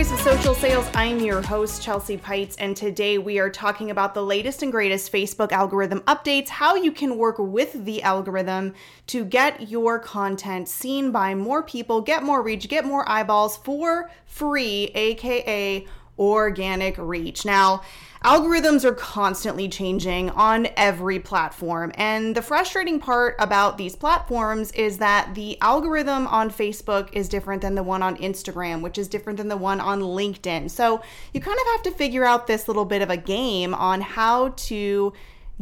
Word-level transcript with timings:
Voice 0.00 0.12
of 0.12 0.20
Social 0.20 0.54
Sales. 0.54 0.88
I'm 0.94 1.20
your 1.20 1.42
host, 1.42 1.82
Chelsea 1.82 2.16
Peitz, 2.16 2.56
and 2.58 2.74
today 2.74 3.18
we 3.18 3.38
are 3.38 3.50
talking 3.50 3.90
about 3.90 4.14
the 4.14 4.24
latest 4.24 4.62
and 4.62 4.72
greatest 4.72 5.12
Facebook 5.12 5.52
algorithm 5.52 6.00
updates, 6.06 6.48
how 6.48 6.74
you 6.74 6.90
can 6.90 7.18
work 7.18 7.36
with 7.38 7.84
the 7.84 8.02
algorithm 8.02 8.72
to 9.08 9.26
get 9.26 9.68
your 9.68 9.98
content 9.98 10.70
seen 10.70 11.12
by 11.12 11.34
more 11.34 11.62
people, 11.62 12.00
get 12.00 12.22
more 12.22 12.40
reach, 12.40 12.66
get 12.66 12.86
more 12.86 13.06
eyeballs 13.06 13.58
for 13.58 14.10
free, 14.24 14.90
aka 14.94 15.86
organic 16.18 16.96
reach. 16.96 17.44
Now, 17.44 17.82
Algorithms 18.24 18.84
are 18.84 18.92
constantly 18.92 19.66
changing 19.66 20.28
on 20.30 20.68
every 20.76 21.18
platform. 21.18 21.90
And 21.94 22.34
the 22.34 22.42
frustrating 22.42 23.00
part 23.00 23.34
about 23.38 23.78
these 23.78 23.96
platforms 23.96 24.72
is 24.72 24.98
that 24.98 25.34
the 25.34 25.58
algorithm 25.62 26.26
on 26.26 26.50
Facebook 26.50 27.08
is 27.14 27.30
different 27.30 27.62
than 27.62 27.76
the 27.76 27.82
one 27.82 28.02
on 28.02 28.18
Instagram, 28.18 28.82
which 28.82 28.98
is 28.98 29.08
different 29.08 29.38
than 29.38 29.48
the 29.48 29.56
one 29.56 29.80
on 29.80 30.02
LinkedIn. 30.02 30.70
So 30.70 31.00
you 31.32 31.40
kind 31.40 31.58
of 31.58 31.66
have 31.72 31.82
to 31.84 31.90
figure 31.92 32.26
out 32.26 32.46
this 32.46 32.68
little 32.68 32.84
bit 32.84 33.00
of 33.00 33.08
a 33.08 33.16
game 33.16 33.72
on 33.72 34.02
how 34.02 34.50
to 34.50 35.14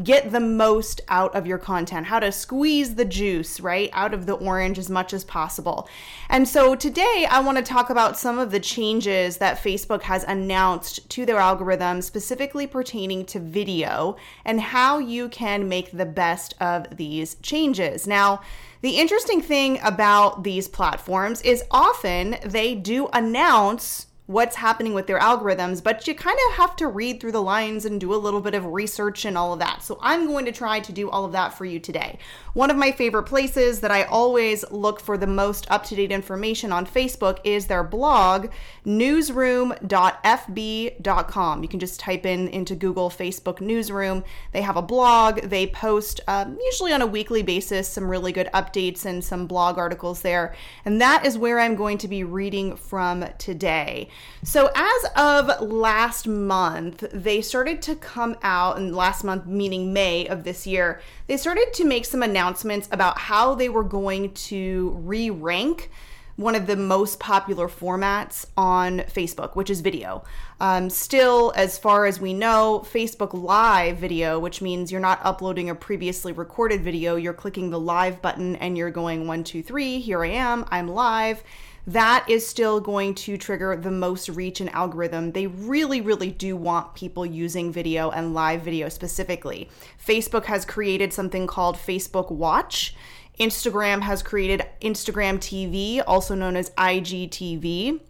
get 0.02 0.30
the 0.30 0.40
most 0.40 1.00
out 1.08 1.34
of 1.34 1.46
your 1.46 1.58
content, 1.58 2.06
how 2.06 2.20
to 2.20 2.30
squeeze 2.30 2.94
the 2.94 3.04
juice, 3.04 3.60
right, 3.60 3.90
out 3.92 4.14
of 4.14 4.26
the 4.26 4.34
orange 4.34 4.78
as 4.78 4.88
much 4.88 5.12
as 5.12 5.24
possible. 5.24 5.88
And 6.28 6.46
so 6.46 6.74
today 6.74 7.26
I 7.28 7.40
want 7.40 7.58
to 7.58 7.64
talk 7.64 7.90
about 7.90 8.18
some 8.18 8.38
of 8.38 8.50
the 8.50 8.60
changes 8.60 9.38
that 9.38 9.62
Facebook 9.62 10.02
has 10.02 10.24
announced 10.24 11.08
to 11.10 11.26
their 11.26 11.38
algorithm, 11.38 12.02
specifically 12.02 12.66
pertaining 12.66 13.24
to 13.26 13.40
video, 13.40 14.16
and 14.44 14.60
how 14.60 14.98
you 14.98 15.28
can 15.28 15.68
make 15.68 15.90
the 15.90 16.06
best 16.06 16.54
of 16.60 16.96
these 16.96 17.36
changes. 17.36 18.06
Now, 18.06 18.40
the 18.80 18.98
interesting 18.98 19.40
thing 19.40 19.80
about 19.82 20.44
these 20.44 20.68
platforms 20.68 21.42
is 21.42 21.64
often 21.70 22.36
they 22.44 22.76
do 22.76 23.08
announce 23.12 24.07
what's 24.28 24.54
happening 24.56 24.92
with 24.92 25.06
their 25.06 25.18
algorithms, 25.18 25.82
but 25.82 26.06
you 26.06 26.14
kind 26.14 26.38
of 26.50 26.56
have 26.56 26.76
to 26.76 26.86
read 26.86 27.18
through 27.18 27.32
the 27.32 27.40
lines 27.40 27.86
and 27.86 27.98
do 27.98 28.14
a 28.14 28.16
little 28.16 28.42
bit 28.42 28.54
of 28.54 28.66
research 28.66 29.24
and 29.24 29.38
all 29.38 29.54
of 29.54 29.58
that. 29.58 29.82
So 29.82 29.98
I'm 30.02 30.26
going 30.26 30.44
to 30.44 30.52
try 30.52 30.80
to 30.80 30.92
do 30.92 31.08
all 31.08 31.24
of 31.24 31.32
that 31.32 31.56
for 31.56 31.64
you 31.64 31.80
today. 31.80 32.18
One 32.52 32.70
of 32.70 32.76
my 32.76 32.92
favorite 32.92 33.22
places 33.22 33.80
that 33.80 33.90
I 33.90 34.02
always 34.02 34.70
look 34.70 35.00
for 35.00 35.16
the 35.16 35.26
most 35.26 35.66
up 35.70 35.84
to 35.84 35.96
date 35.96 36.12
information 36.12 36.72
on 36.72 36.84
Facebook 36.84 37.38
is 37.42 37.68
their 37.68 37.82
blog, 37.82 38.48
newsroom.fb.com. 38.84 41.62
You 41.62 41.68
can 41.70 41.80
just 41.80 41.98
type 41.98 42.26
in 42.26 42.48
into 42.48 42.74
Google 42.74 43.08
Facebook 43.08 43.62
Newsroom. 43.62 44.24
They 44.52 44.60
have 44.60 44.76
a 44.76 44.82
blog. 44.82 45.40
They 45.40 45.68
post 45.68 46.20
um, 46.28 46.58
usually 46.62 46.92
on 46.92 47.00
a 47.00 47.06
weekly 47.06 47.42
basis 47.42 47.88
some 47.88 48.10
really 48.10 48.32
good 48.32 48.50
updates 48.52 49.06
and 49.06 49.24
some 49.24 49.46
blog 49.46 49.78
articles 49.78 50.20
there. 50.20 50.54
And 50.84 51.00
that 51.00 51.24
is 51.24 51.38
where 51.38 51.58
I'm 51.58 51.76
going 51.76 51.96
to 51.96 52.08
be 52.08 52.24
reading 52.24 52.76
from 52.76 53.24
today. 53.38 54.10
So, 54.44 54.70
as 54.74 55.04
of 55.16 55.60
last 55.68 56.28
month, 56.28 57.04
they 57.12 57.40
started 57.40 57.82
to 57.82 57.96
come 57.96 58.36
out, 58.42 58.76
and 58.76 58.94
last 58.94 59.24
month, 59.24 59.46
meaning 59.46 59.92
May 59.92 60.26
of 60.28 60.44
this 60.44 60.66
year, 60.66 61.00
they 61.26 61.36
started 61.36 61.72
to 61.74 61.84
make 61.84 62.04
some 62.04 62.22
announcements 62.22 62.88
about 62.92 63.18
how 63.18 63.54
they 63.54 63.68
were 63.68 63.84
going 63.84 64.32
to 64.34 64.96
re 65.02 65.28
rank 65.30 65.90
one 66.38 66.54
of 66.54 66.68
the 66.68 66.76
most 66.76 67.18
popular 67.18 67.66
formats 67.66 68.46
on 68.56 69.00
Facebook, 69.00 69.56
which 69.56 69.70
is 69.70 69.80
video. 69.80 70.22
Um, 70.60 70.88
still, 70.88 71.52
as 71.56 71.76
far 71.76 72.06
as 72.06 72.20
we 72.20 72.32
know, 72.32 72.86
Facebook 72.88 73.34
Live 73.34 73.98
video, 73.98 74.38
which 74.38 74.62
means 74.62 74.92
you're 74.92 75.00
not 75.00 75.18
uploading 75.24 75.68
a 75.68 75.74
previously 75.74 76.30
recorded 76.30 76.80
video, 76.82 77.16
you're 77.16 77.34
clicking 77.34 77.70
the 77.70 77.80
live 77.80 78.22
button 78.22 78.54
and 78.54 78.78
you're 78.78 78.92
going 78.92 79.26
one, 79.26 79.42
two, 79.42 79.64
three, 79.64 79.98
here 79.98 80.24
I 80.24 80.28
am, 80.28 80.64
I'm 80.70 80.86
live 80.86 81.42
that 81.88 82.26
is 82.28 82.46
still 82.46 82.80
going 82.80 83.14
to 83.14 83.38
trigger 83.38 83.74
the 83.74 83.90
most 83.90 84.28
reach 84.28 84.60
and 84.60 84.68
algorithm. 84.74 85.32
They 85.32 85.46
really, 85.46 86.02
really 86.02 86.30
do 86.30 86.54
want 86.54 86.94
people 86.94 87.24
using 87.24 87.72
video 87.72 88.10
and 88.10 88.34
live 88.34 88.60
video 88.60 88.90
specifically. 88.90 89.70
Facebook 90.06 90.44
has 90.44 90.66
created 90.66 91.14
something 91.14 91.46
called 91.46 91.76
Facebook 91.76 92.30
Watch. 92.30 92.94
Instagram 93.40 94.02
has 94.02 94.22
created 94.22 94.66
Instagram 94.82 95.38
TV, 95.38 96.02
also 96.06 96.34
known 96.34 96.56
as 96.56 96.68
IGTV. 96.70 98.00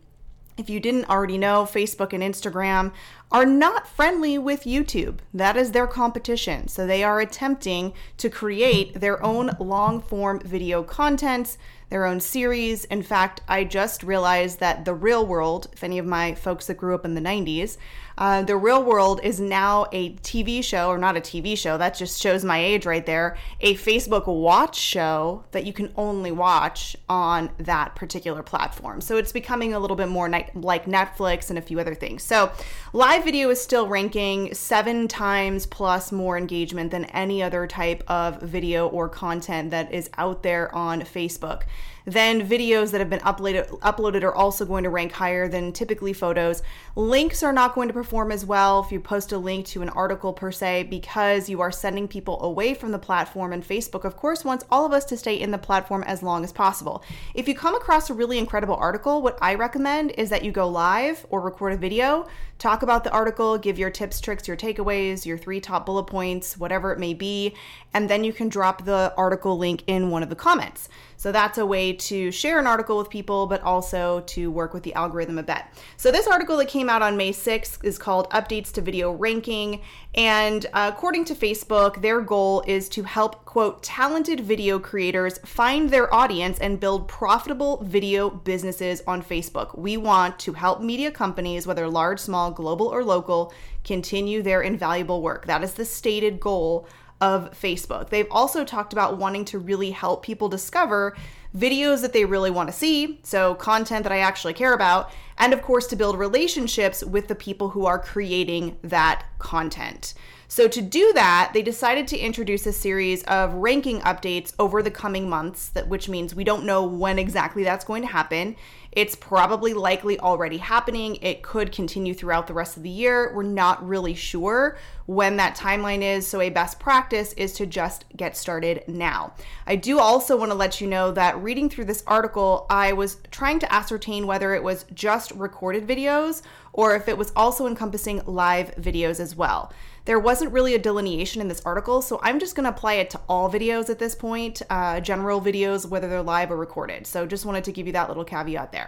If 0.57 0.69
you 0.69 0.81
didn't 0.81 1.09
already 1.09 1.39
know, 1.39 1.63
Facebook 1.63 2.13
and 2.13 2.21
Instagram 2.21 2.93
are 3.31 3.47
not 3.47 3.87
friendly 3.87 4.39
with 4.39 4.65
YouTube. 4.65 5.19
That 5.33 5.57
is 5.57 5.71
their 5.71 5.87
competition. 5.87 6.67
So 6.67 6.85
they 6.85 7.05
are 7.05 7.21
attempting 7.21 7.93
to 8.17 8.29
create 8.29 8.99
their 8.99 9.23
own 9.23 9.53
long 9.61 10.01
form 10.01 10.41
video 10.41 10.83
contents 10.83 11.59
their 11.91 12.05
own 12.05 12.21
series. 12.21 12.85
In 12.87 13.03
fact, 13.03 13.41
I 13.49 13.65
just 13.65 14.03
realized 14.03 14.61
that 14.61 14.85
The 14.85 14.95
Real 14.95 15.25
World, 15.25 15.69
if 15.73 15.83
any 15.83 15.99
of 15.99 16.07
my 16.07 16.35
folks 16.35 16.67
that 16.67 16.77
grew 16.77 16.95
up 16.95 17.05
in 17.05 17.15
the 17.15 17.21
90s, 17.21 17.77
uh, 18.19 18.43
the 18.43 18.57
Real 18.57 18.83
World 18.83 19.21
is 19.23 19.39
now 19.39 19.87
a 19.93 20.15
TV 20.17 20.63
show, 20.63 20.89
or 20.89 20.99
not 20.99 21.17
a 21.17 21.21
TV 21.21 21.57
show, 21.57 21.79
that 21.79 21.95
just 21.95 22.21
shows 22.21 22.45
my 22.45 22.59
age 22.59 22.85
right 22.85 23.07
there, 23.07 23.37
a 23.61 23.75
Facebook 23.77 24.27
Watch 24.27 24.77
show 24.77 25.45
that 25.53 25.65
you 25.65 25.73
can 25.73 25.93
only 25.97 26.33
watch 26.33 26.97
on 27.09 27.51
that 27.59 27.95
particular 27.95 28.43
platform. 28.43 29.01
So 29.01 29.17
it's 29.17 29.31
becoming 29.31 29.73
a 29.73 29.79
little 29.79 29.97
bit 29.97 30.09
more 30.09 30.29
like 30.29 30.87
Netflix 30.87 31.49
and 31.49 31.59
a 31.59 31.63
few 31.63 31.79
other 31.79 31.95
things. 31.95 32.25
So 32.25 32.51
live 32.95 33.23
video 33.23 33.51
is 33.51 33.61
still 33.61 33.87
ranking 33.87 34.55
seven 34.55 35.07
times 35.07 35.67
plus 35.67 36.11
more 36.11 36.39
engagement 36.39 36.91
than 36.91 37.05
any 37.07 37.43
other 37.43 37.67
type 37.67 38.03
of 38.09 38.41
video 38.41 38.89
or 38.89 39.09
content 39.11 39.71
that 39.71 39.93
is 39.93 40.09
out 40.17 40.43
there 40.43 40.75
on 40.75 41.03
Facebook 41.03 41.65
then 42.13 42.49
videos 42.49 42.91
that 42.91 43.01
have 43.01 43.11
been 43.11 43.21
uploaded 43.21 43.69
uploaded 43.81 44.23
are 44.23 44.35
also 44.35 44.65
going 44.65 44.85
to 44.85 44.91
rank 44.91 45.13
higher 45.13 45.47
than 45.47 45.73
typically 45.73 46.15
photos. 46.15 46.63
Links 46.97 47.43
are 47.43 47.53
not 47.53 47.75
going 47.75 47.89
to 47.89 47.95
perform 47.95 48.33
as 48.33 48.47
well 48.47 48.83
if 48.83 48.91
you 48.91 48.99
post 48.99 49.33
a 49.33 49.39
link 49.39 49.67
to 49.67 49.83
an 49.83 49.91
article 49.91 50.33
per 50.33 50.51
se 50.51 50.85
because 50.85 51.51
you 51.51 51.61
are 51.61 51.71
sending 51.71 52.09
people 52.09 52.43
away 52.43 52.73
from 52.73 52.93
the 52.93 52.99
platform 52.99 53.53
and 53.53 53.63
Facebook 53.63 54.05
of 54.05 54.17
course 54.17 54.43
wants 54.45 54.65
all 54.71 54.87
of 54.87 54.93
us 54.93 55.05
to 55.05 55.17
stay 55.19 55.39
in 55.39 55.51
the 55.51 55.59
platform 55.59 56.03
as 56.05 56.23
long 56.23 56.45
as 56.45 56.53
possible. 56.53 57.03
If 57.35 57.47
you 57.47 57.55
come 57.55 57.75
across 57.75 58.09
a 58.09 58.15
really 58.15 58.39
incredible 58.39 58.77
article, 58.77 59.21
what 59.21 59.39
I 59.43 59.55
recommend 59.55 60.13
is 60.13 60.31
that 60.31 60.45
you 60.45 60.51
go 60.51 60.67
live 60.67 61.27
or 61.29 61.43
record 61.43 61.75
a 61.75 61.77
video, 61.77 62.27
talk 62.59 62.83
about 62.83 63.05
the 63.05 63.11
article, 63.11 63.57
give 63.57 63.79
your 63.79 63.91
tips, 63.91 64.21
tricks, 64.21 64.49
your 64.49 64.57
takeaways, 64.57 65.25
your 65.25 65.39
three 65.39 65.61
top 65.61 65.87
bullet 65.87 66.05
points, 66.05 66.59
whatever 66.59 66.93
it 66.93 66.99
may 66.99 67.15
be, 67.15 67.55
and 67.95 68.11
then 68.11 68.25
you 68.25 68.33
can 68.33 68.49
drop 68.49 68.85
the 68.85 69.15
article 69.17 69.57
link 69.57 69.83
in 69.87 70.11
one 70.11 70.23
of 70.23 70.29
the 70.29 70.37
comments. 70.37 70.89
So 71.17 71.33
that's 71.33 71.59
a 71.59 71.67
way 71.67 71.95
to 71.95 72.31
share 72.31 72.61
an 72.61 72.67
article 72.67 72.97
with 72.97 73.11
people, 73.11 73.47
but 73.47 73.61
also 73.63 74.21
to 74.21 74.53
work 74.53 74.73
with 74.73 74.85
the 74.85 74.95
algorithm 74.95 75.39
a 75.39 75.43
bit. 75.43 75.63
So 75.97 76.13
this 76.13 76.29
article 76.29 76.57
that 76.59 76.69
came 76.69 76.89
out 76.89 77.03
on 77.03 77.17
May 77.17 77.33
6th 77.33 77.83
is 77.85 77.99
called 77.99 78.31
Updates 78.31 78.71
to 78.75 78.81
Video 78.81 79.11
Ranking. 79.13 79.81
And 80.15 80.67
uh, 80.73 80.93
according 80.95 81.25
to 81.27 81.35
Facebook, 81.35 82.03
their 82.03 82.21
goal 82.21 82.63
is 82.69 82.89
to 82.91 83.03
help, 83.03 83.45
quote, 83.47 83.83
talented 83.83 84.41
video 84.41 84.79
creators 84.79 85.39
find 85.39 85.91
their 85.91 86.13
audience 86.15 86.59
and 86.61 86.79
build 86.79 87.09
profitable 87.09 87.83
video 87.83 88.31
businesses 88.31 89.03
on 89.07 89.21
Facebook. 89.21 89.77
We 89.77 89.97
want 89.97 90.39
to 90.41 90.53
help 90.53 90.81
media 90.81 91.11
companies, 91.11 91.67
whether 91.67 91.89
large, 91.89 92.21
small, 92.21 92.48
global, 92.51 92.87
or 92.87 93.05
local, 93.05 93.53
continue 93.85 94.43
their 94.43 94.63
invaluable 94.63 95.23
work. 95.23 95.47
That 95.47 95.63
is 95.63 95.75
the 95.75 95.85
stated 95.85 96.41
goal 96.41 96.87
of 97.21 97.51
Facebook. 97.51 98.11
They've 98.11 98.31
also 98.31 98.65
talked 98.65 98.93
about 98.93 99.19
wanting 99.19 99.45
to 99.47 99.59
really 99.59 99.91
help 99.91 100.23
people 100.23 100.49
discover 100.49 101.17
videos 101.57 102.03
that 102.03 102.13
they 102.13 102.25
really 102.25 102.51
want 102.51 102.69
to 102.69 102.75
see, 102.75 103.21
so 103.23 103.55
content 103.55 104.03
that 104.03 104.13
I 104.13 104.19
actually 104.19 104.53
care 104.53 104.75
about, 104.75 105.11
and 105.39 105.53
of 105.53 105.63
course 105.63 105.87
to 105.89 105.97
build 105.97 106.19
relationships 106.19 107.03
with 107.03 107.29
the 107.29 107.35
people 107.35 107.71
who 107.71 107.87
are 107.87 107.99
creating 107.99 108.77
that 108.83 109.25
content. 109.39 110.15
So, 110.51 110.67
to 110.67 110.81
do 110.81 111.13
that, 111.13 111.51
they 111.53 111.61
decided 111.63 112.09
to 112.09 112.19
introduce 112.19 112.67
a 112.67 112.73
series 112.73 113.23
of 113.25 113.53
ranking 113.53 114.01
updates 114.01 114.55
over 114.59 114.83
the 114.83 114.91
coming 114.91 115.29
months, 115.29 115.69
that, 115.71 115.89
which 115.89 116.09
means 116.09 116.35
we 116.35 116.45
don't 116.45 116.65
know 116.65 116.85
when 116.85 117.19
exactly 117.19 117.65
that's 117.65 117.85
going 117.85 118.01
to 118.01 118.09
happen. 118.09 118.57
It's 118.99 119.15
probably 119.15 119.75
likely 119.75 120.19
already 120.19 120.57
happening. 120.57 121.19
It 121.23 121.41
could 121.41 121.71
continue 121.71 122.15
throughout 122.15 122.49
the 122.49 122.53
rest 122.53 122.77
of 122.77 122.83
the 122.83 122.89
year. 122.89 123.33
We're 123.33 123.45
not 123.45 123.87
really 123.87 124.13
sure 124.13 124.77
when 125.07 125.37
that 125.37 125.57
timeline 125.57 126.03
is. 126.03 126.27
So, 126.27 126.41
a 126.41 126.51
best 126.51 126.81
practice 126.81 127.33
is 127.35 127.53
to 127.53 127.67
just 127.67 128.07
get 128.17 128.37
started 128.37 128.83
now. 128.89 129.35
I 129.69 129.77
do 129.77 130.01
also 130.01 130.37
want 130.37 130.51
to 130.51 130.57
let 130.57 130.81
you 130.81 130.89
know 130.89 131.13
that 131.13 131.41
reading 131.41 131.71
through 131.71 131.85
this 131.85 132.03
article, 132.09 132.67
I 132.71 132.93
was 132.93 133.19
trying 133.31 133.61
to 133.61 133.73
ascertain 133.73 134.27
whether 134.27 134.53
it 134.53 134.65
was 134.65 134.85
just 134.93 135.31
recorded 135.31 135.87
videos 135.87 136.43
or 136.73 136.97
if 136.97 137.09
it 137.09 137.17
was 137.17 137.33
also 137.37 137.69
encompassing 137.69 138.23
live 138.27 138.75
videos 138.75 139.21
as 139.21 139.37
well. 139.37 139.73
There 140.07 140.19
wasn't 140.19 140.53
really 140.53 140.75
a 140.75 140.79
delineation 140.79 141.41
in 141.41 141.49
this 141.49 141.63
article, 141.65 142.03
so 142.03 142.19
I'm 142.23 142.39
just 142.39 142.55
going 142.55 142.65
to 142.65 142.71
apply 142.71 142.95
it 142.95 143.11
to 143.11 143.21
all 143.29 143.51
videos 143.51 143.91
at 143.91 143.99
this 143.99 144.15
point, 144.15 144.63
uh, 144.71 145.01
general 145.01 145.41
videos, 145.41 145.87
whether 145.87 146.09
they're 146.09 146.23
live 146.23 146.51
or 146.51 146.57
recorded. 146.57 147.07
So 147.07 147.27
just 147.27 147.45
wanted 147.45 147.65
to 147.65 147.73
give 147.73 147.87
you 147.87 147.93
that 147.93 148.09
little 148.09 148.25
caveat 148.25 148.73
there. 148.73 148.88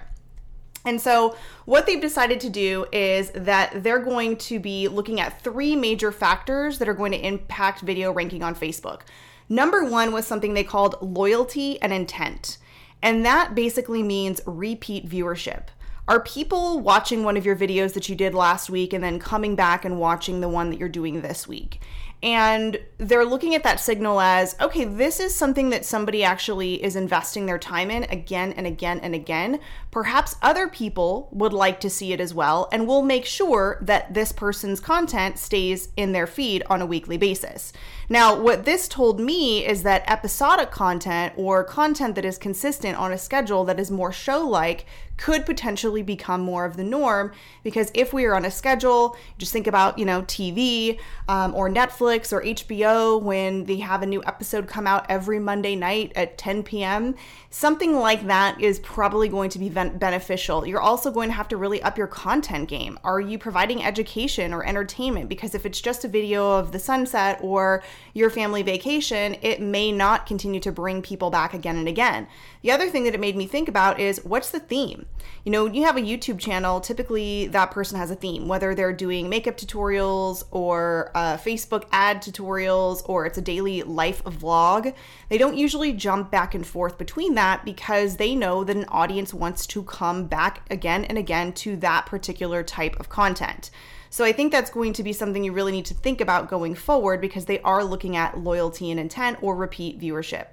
And 0.85 1.00
so, 1.00 1.37
what 1.67 1.87
they've 1.87 2.00
decided 2.00 2.41
to 2.41 2.50
do 2.50 2.87
is 2.91 3.31
that 3.31 3.82
they're 3.82 3.99
going 3.99 4.37
to 4.38 4.59
be 4.59 4.88
looking 4.88 5.21
at 5.21 5.43
three 5.43 5.77
major 5.77 6.11
factors 6.11 6.79
that 6.79 6.88
are 6.88 6.94
going 6.94 7.12
to 7.12 7.27
impact 7.27 7.81
video 7.82 8.12
ranking 8.12 8.43
on 8.43 8.55
Facebook. 8.55 9.03
Number 9.49 9.85
one 9.85 10.12
was 10.12 10.27
something 10.27 10.55
they 10.55 10.65
called 10.65 10.97
loyalty 11.03 11.81
and 11.82 11.93
intent. 11.93 12.56
And 13.03 13.25
that 13.27 13.55
basically 13.55 14.03
means 14.03 14.41
repeat 14.47 15.09
viewership. 15.09 15.65
are 16.09 16.21
people 16.21 16.81
watching 16.81 17.25
one 17.25 17.37
of 17.37 17.44
your 17.44 17.56
videos 17.56 17.93
that 17.94 18.09
you 18.09 18.17
did 18.17 18.35
last 18.35 18.71
week 18.71 18.93
and 18.93 19.03
then 19.05 19.19
coming 19.19 19.55
back 19.55 19.85
and 19.85 20.00
watching 20.00 20.41
the 20.41 20.49
one 20.49 20.71
that 20.71 20.79
you're 20.79 20.88
doing 20.88 21.21
this 21.21 21.47
week? 21.47 21.81
And 22.22 22.78
they're 22.99 23.25
looking 23.25 23.55
at 23.55 23.62
that 23.62 23.81
signal 23.81 24.20
as 24.20 24.55
okay 24.61 24.84
this 24.84 25.20
is 25.20 25.34
something 25.34 25.70
that 25.70 25.87
somebody 25.87 26.22
actually 26.22 26.82
is 26.82 26.94
investing 26.94 27.46
their 27.46 27.58
time 27.58 27.90
in 27.90 28.05
again 28.05 28.52
and 28.52 28.67
again 28.67 29.00
and 29.00 29.14
again. 29.14 29.58
Perhaps 29.90 30.37
other 30.43 30.69
people 30.69 31.28
would 31.32 31.52
like 31.52 31.81
to 31.81 31.88
see 31.88 32.12
it 32.12 32.20
as 32.20 32.34
well 32.34 32.69
and 32.72 32.87
we'll 32.87 33.02
make 33.02 33.25
sure 33.25 33.78
that 33.81 34.12
this 34.12 34.32
person's 34.32 34.81
content 34.81 35.38
stays 35.38 35.88
in 35.96 36.12
their 36.12 36.26
feed 36.26 36.62
on 36.69 36.82
a 36.82 36.87
weekly 36.87 37.17
basis. 37.17 37.72
Now 38.08 38.38
what 38.38 38.64
this 38.64 38.87
told 38.87 39.19
me 39.19 39.64
is 39.64 39.82
that 39.84 40.08
episodic 40.11 40.70
content 40.70 41.32
or 41.37 41.64
content 41.64 42.17
that 42.17 42.25
is 42.25 42.37
consistent 42.37 42.99
on 42.99 43.12
a 43.12 43.19
schedule 43.19 43.64
that 43.64 43.81
is 43.81 43.90
more 43.90 44.12
show 44.12 44.46
like 44.46 44.84
could 45.20 45.44
potentially 45.44 46.02
become 46.02 46.40
more 46.40 46.64
of 46.64 46.76
the 46.76 46.82
norm 46.82 47.31
because 47.62 47.90
if 47.93 48.12
we 48.12 48.25
are 48.25 48.34
on 48.34 48.46
a 48.46 48.50
schedule, 48.50 49.17
just 49.37 49.52
think 49.52 49.67
about, 49.67 49.99
you 49.99 50.05
know, 50.06 50.22
TV 50.22 50.99
um, 51.28 51.55
or 51.55 51.69
Netflix 51.69 52.10
or 52.11 52.43
HBO 52.43 53.23
when 53.23 53.65
they 53.65 53.77
have 53.77 54.03
a 54.03 54.07
new 54.07 54.21
episode 54.25 54.67
come 54.67 54.87
out 54.87 55.07
every 55.09 55.39
Monday 55.39 55.77
night 55.77 56.12
at 56.17 56.37
10 56.39 56.65
p.m. 56.65 57.15
Something 57.51 57.97
like 57.97 58.27
that 58.27 58.61
is 58.61 58.81
probably 58.81 59.29
going 59.29 59.49
to 59.51 59.59
be 59.61 59.69
beneficial. 59.69 60.67
You're 60.67 60.81
also 60.81 61.12
going 61.12 61.29
to 61.29 61.35
have 61.35 61.47
to 61.49 61.57
really 61.57 61.81
up 61.83 61.97
your 61.97 62.09
content 62.09 62.69
game. 62.69 62.99
Are 63.05 63.21
you 63.21 63.39
providing 63.39 63.85
education 63.85 64.53
or 64.53 64.65
entertainment? 64.65 65.29
Because 65.29 65.55
if 65.55 65.65
it's 65.65 65.81
just 65.81 66.05
a 66.05 66.09
video 66.09 66.51
of 66.51 66.73
the 66.73 66.81
sunset 66.81 67.39
or 67.41 67.85
your 68.13 68.29
family 68.29 68.63
vacation, 68.63 69.37
it 69.41 69.61
may 69.61 69.93
not 69.93 70.27
continue 70.27 70.61
to 70.61 70.73
bring 70.73 71.03
people 71.03 71.31
back 71.31 71.55
again 71.55 71.77
and 71.77 71.87
again. 71.87 72.27
The 72.63 72.73
other 72.73 72.91
thing 72.91 73.05
that 73.05 73.15
it 73.15 73.21
made 73.21 73.37
me 73.37 73.47
think 73.47 73.69
about 73.69 74.01
is 74.01 74.25
what's 74.25 74.51
the 74.51 74.61
theme? 74.61 75.06
You 75.45 75.53
know, 75.53 75.65
when 75.65 75.75
you 75.75 75.85
have 75.85 75.97
a 75.97 76.03
YouTube 76.03 76.39
channel, 76.39 76.81
typically 76.81 77.47
that 77.49 77.71
person 77.71 77.99
has 77.99 78.11
a 78.11 78.17
theme, 78.17 78.49
whether 78.49 78.75
they're 78.75 78.93
doing 78.93 79.29
makeup 79.29 79.56
tutorials 79.56 80.45
or 80.51 81.11
uh, 81.15 81.37
Facebook 81.37 81.85
ad 82.00 82.23
tutorials 82.23 83.02
or 83.05 83.26
it's 83.26 83.37
a 83.37 83.43
daily 83.43 83.82
life 83.82 84.25
vlog. 84.25 84.94
They 85.29 85.37
don't 85.37 85.58
usually 85.58 85.93
jump 85.93 86.31
back 86.31 86.55
and 86.55 86.67
forth 86.67 86.97
between 86.97 87.35
that 87.35 87.62
because 87.62 88.17
they 88.17 88.35
know 88.35 88.64
that 88.64 88.75
an 88.76 88.87
audience 88.88 89.35
wants 89.35 89.67
to 89.67 89.82
come 89.82 90.26
back 90.26 90.62
again 90.70 91.05
and 91.05 91.19
again 91.19 91.52
to 91.64 91.76
that 91.76 92.06
particular 92.06 92.62
type 92.62 92.99
of 92.99 93.11
content. 93.11 93.70
So 94.08 94.25
I 94.25 94.32
think 94.32 94.50
that's 94.50 94.70
going 94.70 94.94
to 94.94 95.02
be 95.02 95.12
something 95.12 95.44
you 95.44 95.52
really 95.52 95.73
need 95.73 95.85
to 95.87 95.94
think 95.94 96.23
about 96.23 96.49
going 96.49 96.75
forward 96.75 97.20
because 97.20 97.44
they 97.44 97.61
are 97.61 97.85
looking 97.85 98.17
at 98.17 98.38
loyalty 98.38 98.91
and 98.91 98.99
intent 98.99 99.37
or 99.43 99.55
repeat 99.55 100.00
viewership. 100.00 100.46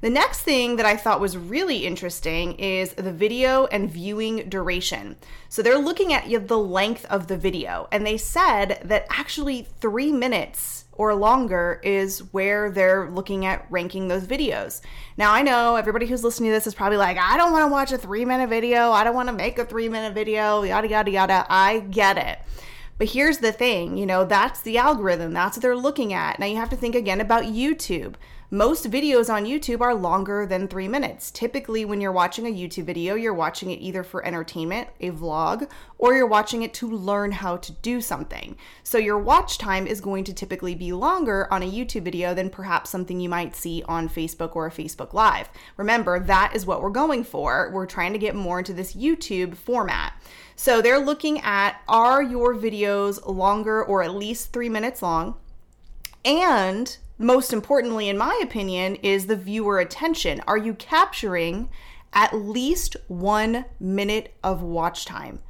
The 0.00 0.08
next 0.08 0.40
thing 0.40 0.76
that 0.76 0.86
I 0.86 0.96
thought 0.96 1.20
was 1.20 1.36
really 1.36 1.84
interesting 1.84 2.54
is 2.54 2.94
the 2.94 3.12
video 3.12 3.66
and 3.66 3.90
viewing 3.90 4.48
duration. 4.48 5.16
So 5.50 5.60
they're 5.60 5.76
looking 5.76 6.14
at 6.14 6.48
the 6.48 6.58
length 6.58 7.04
of 7.10 7.26
the 7.26 7.36
video, 7.36 7.86
and 7.92 8.06
they 8.06 8.16
said 8.16 8.80
that 8.86 9.06
actually 9.10 9.68
three 9.78 10.10
minutes 10.10 10.86
or 10.92 11.14
longer 11.14 11.82
is 11.84 12.20
where 12.32 12.70
they're 12.70 13.10
looking 13.10 13.44
at 13.44 13.66
ranking 13.68 14.08
those 14.08 14.26
videos. 14.26 14.80
Now, 15.18 15.32
I 15.32 15.42
know 15.42 15.76
everybody 15.76 16.06
who's 16.06 16.24
listening 16.24 16.48
to 16.48 16.54
this 16.54 16.66
is 16.66 16.74
probably 16.74 16.98
like, 16.98 17.18
I 17.18 17.36
don't 17.36 17.52
want 17.52 17.66
to 17.66 17.72
watch 17.72 17.92
a 17.92 17.98
three 17.98 18.24
minute 18.24 18.48
video. 18.48 18.92
I 18.92 19.04
don't 19.04 19.14
want 19.14 19.28
to 19.28 19.34
make 19.34 19.58
a 19.58 19.66
three 19.66 19.90
minute 19.90 20.14
video, 20.14 20.62
yada, 20.62 20.88
yada, 20.88 21.10
yada. 21.10 21.46
I 21.50 21.80
get 21.80 22.16
it. 22.16 22.38
But 22.96 23.08
here's 23.08 23.38
the 23.38 23.52
thing 23.52 23.96
you 23.96 24.04
know, 24.06 24.24
that's 24.24 24.60
the 24.60 24.78
algorithm, 24.78 25.32
that's 25.32 25.56
what 25.56 25.62
they're 25.62 25.76
looking 25.76 26.14
at. 26.14 26.38
Now, 26.38 26.46
you 26.46 26.56
have 26.56 26.70
to 26.70 26.76
think 26.76 26.94
again 26.94 27.20
about 27.20 27.44
YouTube. 27.44 28.14
Most 28.52 28.90
videos 28.90 29.32
on 29.32 29.44
YouTube 29.44 29.80
are 29.80 29.94
longer 29.94 30.44
than 30.44 30.66
three 30.66 30.88
minutes. 30.88 31.30
Typically, 31.30 31.84
when 31.84 32.00
you're 32.00 32.10
watching 32.10 32.48
a 32.48 32.52
YouTube 32.52 32.82
video, 32.82 33.14
you're 33.14 33.32
watching 33.32 33.70
it 33.70 33.78
either 33.78 34.02
for 34.02 34.26
entertainment, 34.26 34.88
a 34.98 35.12
vlog, 35.12 35.70
or 35.98 36.16
you're 36.16 36.26
watching 36.26 36.64
it 36.64 36.74
to 36.74 36.90
learn 36.90 37.30
how 37.30 37.58
to 37.58 37.70
do 37.70 38.00
something. 38.00 38.56
So, 38.82 38.98
your 38.98 39.20
watch 39.20 39.56
time 39.56 39.86
is 39.86 40.00
going 40.00 40.24
to 40.24 40.34
typically 40.34 40.74
be 40.74 40.92
longer 40.92 41.46
on 41.52 41.62
a 41.62 41.70
YouTube 41.70 42.02
video 42.02 42.34
than 42.34 42.50
perhaps 42.50 42.90
something 42.90 43.20
you 43.20 43.28
might 43.28 43.54
see 43.54 43.84
on 43.86 44.08
Facebook 44.08 44.56
or 44.56 44.66
a 44.66 44.72
Facebook 44.72 45.12
Live. 45.14 45.48
Remember, 45.76 46.18
that 46.18 46.50
is 46.52 46.66
what 46.66 46.82
we're 46.82 46.90
going 46.90 47.22
for. 47.22 47.70
We're 47.72 47.86
trying 47.86 48.14
to 48.14 48.18
get 48.18 48.34
more 48.34 48.58
into 48.58 48.72
this 48.72 48.96
YouTube 48.96 49.56
format. 49.56 50.20
So, 50.56 50.82
they're 50.82 50.98
looking 50.98 51.38
at 51.42 51.80
are 51.86 52.20
your 52.20 52.56
videos 52.56 53.24
longer 53.24 53.84
or 53.84 54.02
at 54.02 54.12
least 54.12 54.52
three 54.52 54.68
minutes 54.68 55.02
long? 55.02 55.36
And 56.24 56.96
most 57.18 57.52
importantly, 57.52 58.08
in 58.08 58.18
my 58.18 58.38
opinion, 58.42 58.96
is 58.96 59.26
the 59.26 59.36
viewer 59.36 59.78
attention. 59.78 60.42
Are 60.46 60.58
you 60.58 60.74
capturing 60.74 61.68
at 62.12 62.34
least 62.34 62.96
one 63.08 63.66
minute 63.78 64.34
of 64.42 64.62
watch 64.62 65.04
time? 65.04 65.40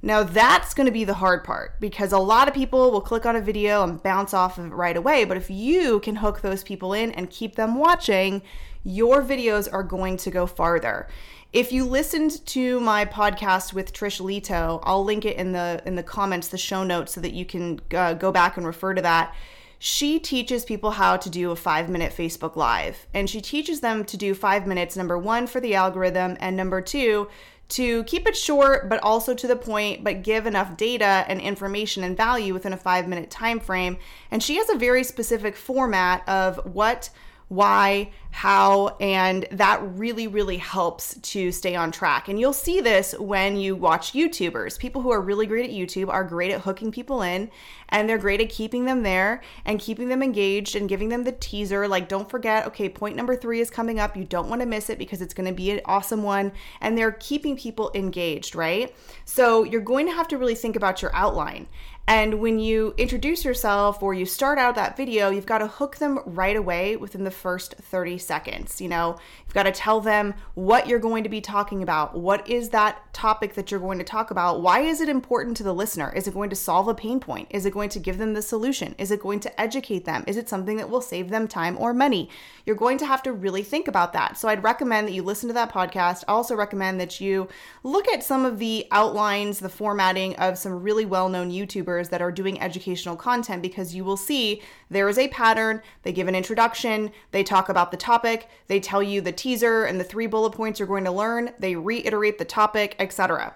Now, 0.00 0.22
that's 0.22 0.74
going 0.74 0.86
to 0.86 0.92
be 0.92 1.04
the 1.04 1.14
hard 1.14 1.42
part 1.42 1.80
because 1.80 2.12
a 2.12 2.18
lot 2.18 2.46
of 2.46 2.54
people 2.54 2.92
will 2.92 3.00
click 3.00 3.26
on 3.26 3.34
a 3.34 3.40
video 3.40 3.82
and 3.82 4.00
bounce 4.00 4.32
off 4.32 4.56
of 4.56 4.66
it 4.66 4.74
right 4.74 4.96
away. 4.96 5.24
But 5.24 5.36
if 5.36 5.50
you 5.50 5.98
can 6.00 6.16
hook 6.16 6.40
those 6.40 6.62
people 6.62 6.92
in 6.92 7.10
and 7.12 7.28
keep 7.28 7.56
them 7.56 7.74
watching, 7.74 8.42
your 8.84 9.22
videos 9.22 9.68
are 9.72 9.82
going 9.82 10.16
to 10.18 10.30
go 10.30 10.46
farther. 10.46 11.08
If 11.52 11.72
you 11.72 11.84
listened 11.84 12.46
to 12.46 12.78
my 12.78 13.06
podcast 13.06 13.72
with 13.72 13.92
Trish 13.92 14.20
Lito, 14.20 14.80
I'll 14.84 15.04
link 15.04 15.24
it 15.24 15.36
in 15.36 15.52
the 15.52 15.82
in 15.84 15.96
the 15.96 16.02
comments, 16.02 16.48
the 16.48 16.58
show 16.58 16.84
notes, 16.84 17.14
so 17.14 17.20
that 17.20 17.32
you 17.32 17.44
can 17.44 17.80
uh, 17.92 18.14
go 18.14 18.30
back 18.30 18.56
and 18.56 18.66
refer 18.66 18.94
to 18.94 19.02
that 19.02 19.34
she 19.78 20.18
teaches 20.18 20.64
people 20.64 20.92
how 20.92 21.16
to 21.16 21.30
do 21.30 21.50
a 21.50 21.56
five 21.56 21.88
minute 21.88 22.12
Facebook 22.12 22.56
Live. 22.56 23.06
And 23.14 23.30
she 23.30 23.40
teaches 23.40 23.80
them 23.80 24.04
to 24.06 24.16
do 24.16 24.34
five 24.34 24.66
minutes, 24.66 24.96
number 24.96 25.16
one, 25.16 25.46
for 25.46 25.60
the 25.60 25.74
algorithm, 25.74 26.36
and 26.40 26.56
number 26.56 26.80
two, 26.80 27.28
to 27.68 28.02
keep 28.04 28.26
it 28.26 28.36
short 28.36 28.88
but 28.88 29.02
also 29.02 29.34
to 29.34 29.46
the 29.46 29.56
point 29.56 30.02
but 30.02 30.22
give 30.22 30.46
enough 30.46 30.76
data 30.76 31.24
and 31.28 31.40
information 31.40 32.02
and 32.02 32.16
value 32.16 32.54
within 32.54 32.72
a 32.72 32.76
5 32.76 33.06
minute 33.06 33.30
time 33.30 33.60
frame 33.60 33.98
and 34.30 34.42
she 34.42 34.56
has 34.56 34.70
a 34.70 34.74
very 34.74 35.04
specific 35.04 35.54
format 35.54 36.26
of 36.28 36.58
what 36.64 37.10
why, 37.48 38.10
how, 38.30 38.88
and 39.00 39.46
that 39.50 39.80
really, 39.82 40.26
really 40.26 40.58
helps 40.58 41.14
to 41.20 41.50
stay 41.50 41.74
on 41.74 41.90
track. 41.90 42.28
And 42.28 42.38
you'll 42.38 42.52
see 42.52 42.80
this 42.80 43.14
when 43.18 43.56
you 43.56 43.74
watch 43.74 44.12
YouTubers. 44.12 44.78
People 44.78 45.00
who 45.00 45.10
are 45.10 45.20
really 45.20 45.46
great 45.46 45.64
at 45.64 45.74
YouTube 45.74 46.08
are 46.08 46.24
great 46.24 46.50
at 46.50 46.60
hooking 46.60 46.92
people 46.92 47.22
in 47.22 47.50
and 47.88 48.06
they're 48.08 48.18
great 48.18 48.42
at 48.42 48.50
keeping 48.50 48.84
them 48.84 49.02
there 49.02 49.42
and 49.64 49.80
keeping 49.80 50.08
them 50.08 50.22
engaged 50.22 50.76
and 50.76 50.90
giving 50.90 51.08
them 51.08 51.24
the 51.24 51.32
teaser. 51.32 51.88
Like, 51.88 52.06
don't 52.06 52.28
forget, 52.28 52.66
okay, 52.66 52.88
point 52.88 53.16
number 53.16 53.34
three 53.34 53.60
is 53.60 53.70
coming 53.70 53.98
up. 53.98 54.14
You 54.14 54.24
don't 54.24 54.50
want 54.50 54.60
to 54.60 54.66
miss 54.66 54.90
it 54.90 54.98
because 54.98 55.22
it's 55.22 55.34
going 55.34 55.48
to 55.48 55.54
be 55.54 55.70
an 55.70 55.80
awesome 55.86 56.22
one. 56.22 56.52
And 56.82 56.98
they're 56.98 57.12
keeping 57.12 57.56
people 57.56 57.90
engaged, 57.94 58.54
right? 58.54 58.94
So 59.24 59.64
you're 59.64 59.80
going 59.80 60.06
to 60.06 60.12
have 60.12 60.28
to 60.28 60.38
really 60.38 60.54
think 60.54 60.76
about 60.76 61.00
your 61.00 61.14
outline. 61.14 61.66
And 62.08 62.40
when 62.40 62.58
you 62.58 62.94
introduce 62.96 63.44
yourself 63.44 64.02
or 64.02 64.14
you 64.14 64.24
start 64.24 64.58
out 64.58 64.76
that 64.76 64.96
video, 64.96 65.28
you've 65.28 65.44
got 65.44 65.58
to 65.58 65.66
hook 65.66 65.98
them 65.98 66.20
right 66.24 66.56
away 66.56 66.96
within 66.96 67.24
the 67.24 67.30
first 67.30 67.74
30 67.74 68.16
seconds. 68.16 68.80
You 68.80 68.88
know, 68.88 69.18
you've 69.48 69.54
got 69.54 69.62
to 69.62 69.72
tell 69.72 69.98
them 69.98 70.34
what 70.52 70.86
you're 70.86 70.98
going 70.98 71.24
to 71.24 71.30
be 71.30 71.40
talking 71.40 71.82
about. 71.82 72.14
What 72.14 72.46
is 72.46 72.68
that 72.68 73.02
topic 73.14 73.54
that 73.54 73.70
you're 73.70 73.80
going 73.80 73.96
to 73.96 74.04
talk 74.04 74.30
about? 74.30 74.60
Why 74.60 74.80
is 74.80 75.00
it 75.00 75.08
important 75.08 75.56
to 75.56 75.62
the 75.62 75.72
listener? 75.72 76.12
Is 76.14 76.28
it 76.28 76.34
going 76.34 76.50
to 76.50 76.56
solve 76.56 76.86
a 76.86 76.94
pain 76.94 77.18
point? 77.18 77.48
Is 77.50 77.64
it 77.64 77.72
going 77.72 77.88
to 77.90 77.98
give 77.98 78.18
them 78.18 78.34
the 78.34 78.42
solution? 78.42 78.94
Is 78.98 79.10
it 79.10 79.22
going 79.22 79.40
to 79.40 79.60
educate 79.60 80.04
them? 80.04 80.22
Is 80.26 80.36
it 80.36 80.50
something 80.50 80.76
that 80.76 80.90
will 80.90 81.00
save 81.00 81.30
them 81.30 81.48
time 81.48 81.78
or 81.78 81.94
money? 81.94 82.28
You're 82.66 82.76
going 82.76 82.98
to 82.98 83.06
have 83.06 83.22
to 83.22 83.32
really 83.32 83.62
think 83.62 83.88
about 83.88 84.12
that. 84.12 84.36
So 84.36 84.48
I'd 84.48 84.62
recommend 84.62 85.08
that 85.08 85.12
you 85.12 85.22
listen 85.22 85.48
to 85.48 85.54
that 85.54 85.72
podcast. 85.72 86.24
I 86.28 86.32
also 86.32 86.54
recommend 86.54 87.00
that 87.00 87.18
you 87.18 87.48
look 87.82 88.06
at 88.08 88.22
some 88.22 88.44
of 88.44 88.58
the 88.58 88.86
outlines, 88.90 89.60
the 89.60 89.70
formatting 89.70 90.36
of 90.36 90.58
some 90.58 90.82
really 90.82 91.06
well 91.06 91.30
known 91.30 91.50
YouTubers 91.50 92.10
that 92.10 92.20
are 92.20 92.30
doing 92.30 92.60
educational 92.60 93.16
content 93.16 93.62
because 93.62 93.94
you 93.94 94.04
will 94.04 94.18
see 94.18 94.60
there 94.90 95.08
is 95.08 95.16
a 95.16 95.28
pattern. 95.28 95.80
They 96.02 96.12
give 96.12 96.28
an 96.28 96.34
introduction, 96.34 97.12
they 97.30 97.42
talk 97.42 97.70
about 97.70 97.90
the 97.90 97.96
topic, 97.96 98.48
they 98.66 98.78
tell 98.78 99.02
you 99.02 99.22
the 99.22 99.32
teaser 99.38 99.84
and 99.84 99.98
the 99.98 100.04
three 100.04 100.26
bullet 100.26 100.50
points 100.50 100.78
you're 100.78 100.88
going 100.88 101.04
to 101.04 101.10
learn, 101.10 101.52
they 101.58 101.76
reiterate 101.76 102.38
the 102.38 102.44
topic, 102.44 102.96
etc. 102.98 103.54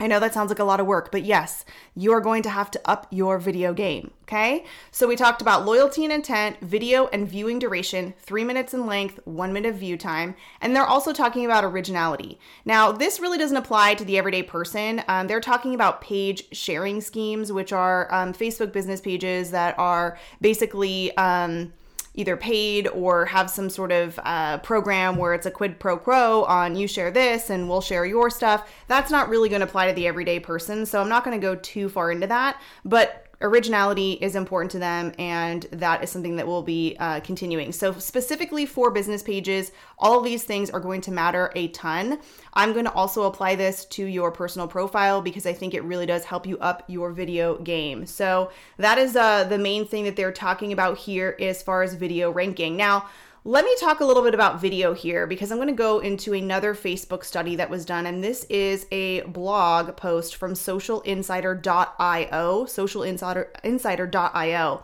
I 0.00 0.08
know 0.08 0.18
that 0.18 0.34
sounds 0.34 0.50
like 0.50 0.58
a 0.58 0.64
lot 0.64 0.80
of 0.80 0.86
work, 0.86 1.12
but 1.12 1.22
yes, 1.22 1.64
you 1.94 2.12
are 2.12 2.20
going 2.20 2.42
to 2.42 2.50
have 2.50 2.70
to 2.72 2.80
up 2.84 3.06
your 3.10 3.38
video 3.38 3.72
game. 3.72 4.10
Okay. 4.24 4.64
So 4.90 5.06
we 5.06 5.14
talked 5.14 5.40
about 5.40 5.64
loyalty 5.64 6.02
and 6.02 6.12
intent, 6.12 6.60
video 6.60 7.06
and 7.06 7.28
viewing 7.28 7.60
duration, 7.60 8.12
three 8.18 8.42
minutes 8.42 8.74
in 8.74 8.86
length, 8.86 9.20
one 9.24 9.52
minute 9.52 9.68
of 9.70 9.76
view 9.76 9.96
time. 9.96 10.34
And 10.60 10.74
they're 10.74 10.86
also 10.86 11.12
talking 11.12 11.44
about 11.44 11.64
originality. 11.64 12.40
Now, 12.64 12.90
this 12.90 13.20
really 13.20 13.38
doesn't 13.38 13.56
apply 13.56 13.94
to 13.94 14.04
the 14.04 14.18
everyday 14.18 14.42
person. 14.42 15.04
Um, 15.06 15.28
they're 15.28 15.40
talking 15.40 15.74
about 15.74 16.00
page 16.00 16.44
sharing 16.52 17.00
schemes, 17.00 17.52
which 17.52 17.72
are 17.72 18.12
um, 18.12 18.32
Facebook 18.32 18.72
business 18.72 19.00
pages 19.00 19.52
that 19.52 19.78
are 19.78 20.18
basically. 20.40 21.16
Um, 21.16 21.72
either 22.14 22.36
paid 22.36 22.86
or 22.88 23.26
have 23.26 23.50
some 23.50 23.68
sort 23.68 23.92
of 23.92 24.18
uh, 24.22 24.58
program 24.58 25.16
where 25.16 25.34
it's 25.34 25.46
a 25.46 25.50
quid 25.50 25.78
pro 25.78 25.96
quo 25.96 26.44
on 26.44 26.76
you 26.76 26.86
share 26.86 27.10
this 27.10 27.50
and 27.50 27.68
we'll 27.68 27.80
share 27.80 28.06
your 28.06 28.30
stuff. 28.30 28.70
That's 28.86 29.10
not 29.10 29.28
really 29.28 29.48
going 29.48 29.60
to 29.60 29.66
apply 29.66 29.88
to 29.88 29.92
the 29.94 30.06
everyday 30.06 30.38
person. 30.38 30.86
So 30.86 31.00
I'm 31.00 31.08
not 31.08 31.24
going 31.24 31.38
to 31.38 31.44
go 31.44 31.56
too 31.56 31.88
far 31.88 32.12
into 32.12 32.28
that. 32.28 32.60
But 32.84 33.23
originality 33.44 34.12
is 34.14 34.34
important 34.34 34.72
to 34.72 34.78
them, 34.78 35.12
and 35.18 35.62
that 35.70 36.02
is 36.02 36.10
something 36.10 36.36
that 36.36 36.46
will 36.46 36.62
be 36.62 36.96
uh, 36.98 37.20
continuing. 37.20 37.70
So, 37.70 37.92
specifically 37.98 38.66
for 38.66 38.90
business 38.90 39.22
pages, 39.22 39.70
all 39.98 40.18
of 40.18 40.24
these 40.24 40.42
things 40.42 40.70
are 40.70 40.80
going 40.80 41.02
to 41.02 41.12
matter 41.12 41.52
a 41.54 41.68
ton. 41.68 42.18
I'm 42.54 42.72
going 42.72 42.86
to 42.86 42.92
also 42.92 43.24
apply 43.24 43.54
this 43.54 43.84
to 43.86 44.04
your 44.04 44.32
personal 44.32 44.66
profile 44.66 45.20
because 45.20 45.46
I 45.46 45.52
think 45.52 45.74
it 45.74 45.84
really 45.84 46.06
does 46.06 46.24
help 46.24 46.46
you 46.46 46.58
up 46.58 46.82
your 46.88 47.12
video 47.12 47.58
game. 47.58 48.06
So, 48.06 48.50
that 48.78 48.98
is 48.98 49.14
uh, 49.14 49.44
the 49.44 49.58
main 49.58 49.86
thing 49.86 50.04
that 50.04 50.16
they're 50.16 50.32
talking 50.32 50.72
about 50.72 50.98
here 50.98 51.36
as 51.38 51.62
far 51.62 51.82
as 51.82 51.94
video 51.94 52.32
ranking. 52.32 52.76
Now, 52.76 53.08
let 53.46 53.66
me 53.66 53.76
talk 53.78 54.00
a 54.00 54.06
little 54.06 54.22
bit 54.22 54.32
about 54.32 54.58
video 54.58 54.94
here 54.94 55.26
because 55.26 55.52
I'm 55.52 55.58
going 55.58 55.68
to 55.68 55.74
go 55.74 55.98
into 55.98 56.32
another 56.32 56.74
Facebook 56.74 57.24
study 57.24 57.56
that 57.56 57.68
was 57.68 57.84
done, 57.84 58.06
and 58.06 58.24
this 58.24 58.44
is 58.44 58.86
a 58.90 59.20
blog 59.22 59.98
post 59.98 60.36
from 60.36 60.54
socialinsider.io, 60.54 62.64
socialinsider.io. 62.64 64.82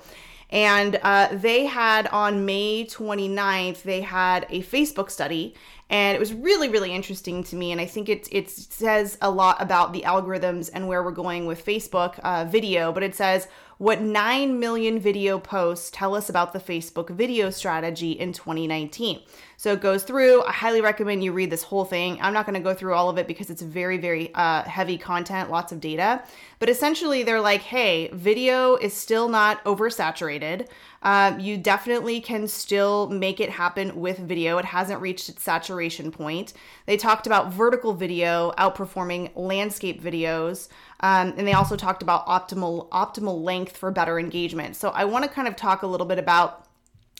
And 0.50 1.00
uh, 1.02 1.28
they 1.32 1.64
had 1.64 2.06
on 2.08 2.44
May 2.44 2.84
29th, 2.84 3.82
they 3.82 4.02
had 4.02 4.46
a 4.50 4.60
Facebook 4.62 5.10
study, 5.10 5.54
and 5.88 6.14
it 6.14 6.20
was 6.20 6.34
really, 6.34 6.68
really 6.68 6.92
interesting 6.92 7.42
to 7.44 7.56
me. 7.56 7.72
And 7.72 7.80
I 7.80 7.86
think 7.86 8.10
it, 8.10 8.28
it 8.30 8.50
says 8.50 9.16
a 9.22 9.30
lot 9.30 9.62
about 9.62 9.94
the 9.94 10.02
algorithms 10.02 10.68
and 10.74 10.86
where 10.86 11.02
we're 11.02 11.12
going 11.12 11.46
with 11.46 11.64
Facebook 11.64 12.18
uh, 12.18 12.44
video, 12.44 12.92
but 12.92 13.02
it 13.02 13.14
says, 13.14 13.48
what 13.80 14.02
9 14.02 14.60
million 14.60 15.00
video 15.00 15.38
posts 15.38 15.90
tell 15.90 16.14
us 16.14 16.28
about 16.28 16.52
the 16.52 16.60
Facebook 16.60 17.08
video 17.08 17.48
strategy 17.48 18.12
in 18.12 18.30
2019. 18.30 19.20
So 19.56 19.72
it 19.72 19.80
goes 19.80 20.04
through. 20.04 20.42
I 20.44 20.52
highly 20.52 20.82
recommend 20.82 21.24
you 21.24 21.32
read 21.32 21.48
this 21.48 21.62
whole 21.62 21.86
thing. 21.86 22.18
I'm 22.20 22.34
not 22.34 22.44
going 22.44 22.54
to 22.54 22.60
go 22.60 22.74
through 22.74 22.92
all 22.92 23.08
of 23.08 23.16
it 23.16 23.26
because 23.26 23.48
it's 23.48 23.62
very, 23.62 23.96
very 23.96 24.34
uh, 24.34 24.64
heavy 24.64 24.98
content, 24.98 25.50
lots 25.50 25.72
of 25.72 25.80
data. 25.80 26.22
But 26.58 26.68
essentially, 26.68 27.22
they're 27.22 27.40
like, 27.40 27.62
hey, 27.62 28.10
video 28.12 28.76
is 28.76 28.92
still 28.92 29.30
not 29.30 29.64
oversaturated. 29.64 30.68
Um, 31.02 31.40
you 31.40 31.56
definitely 31.56 32.20
can 32.20 32.48
still 32.48 33.08
make 33.08 33.40
it 33.40 33.48
happen 33.48 33.96
with 33.96 34.18
video. 34.18 34.58
It 34.58 34.66
hasn't 34.66 35.00
reached 35.00 35.30
its 35.30 35.42
saturation 35.42 36.10
point. 36.10 36.52
They 36.84 36.98
talked 36.98 37.26
about 37.26 37.52
vertical 37.52 37.94
video 37.94 38.52
outperforming 38.58 39.30
landscape 39.34 40.02
videos. 40.02 40.68
Um, 41.00 41.34
and 41.36 41.46
they 41.46 41.54
also 41.54 41.76
talked 41.76 42.02
about 42.02 42.26
optimal 42.26 42.88
optimal 42.90 43.42
length 43.42 43.76
for 43.76 43.90
better 43.90 44.18
engagement. 44.18 44.76
So 44.76 44.90
I 44.90 45.04
want 45.04 45.24
to 45.24 45.30
kind 45.30 45.48
of 45.48 45.56
talk 45.56 45.82
a 45.82 45.86
little 45.86 46.06
bit 46.06 46.18
about 46.18 46.66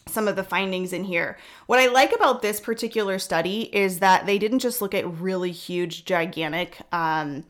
some 0.06 0.28
of 0.28 0.36
the 0.36 0.44
findings 0.44 0.92
in 0.92 1.04
here. 1.04 1.38
What 1.66 1.78
I 1.78 1.86
like 1.86 2.12
about 2.14 2.42
this 2.42 2.60
particular 2.60 3.18
study 3.18 3.74
is 3.74 4.00
that 4.00 4.26
they 4.26 4.38
didn't 4.38 4.58
just 4.58 4.82
look 4.82 4.94
at 4.94 5.20
really 5.20 5.52
huge, 5.52 6.04
gigantic 6.04 6.78
um, 6.92 7.44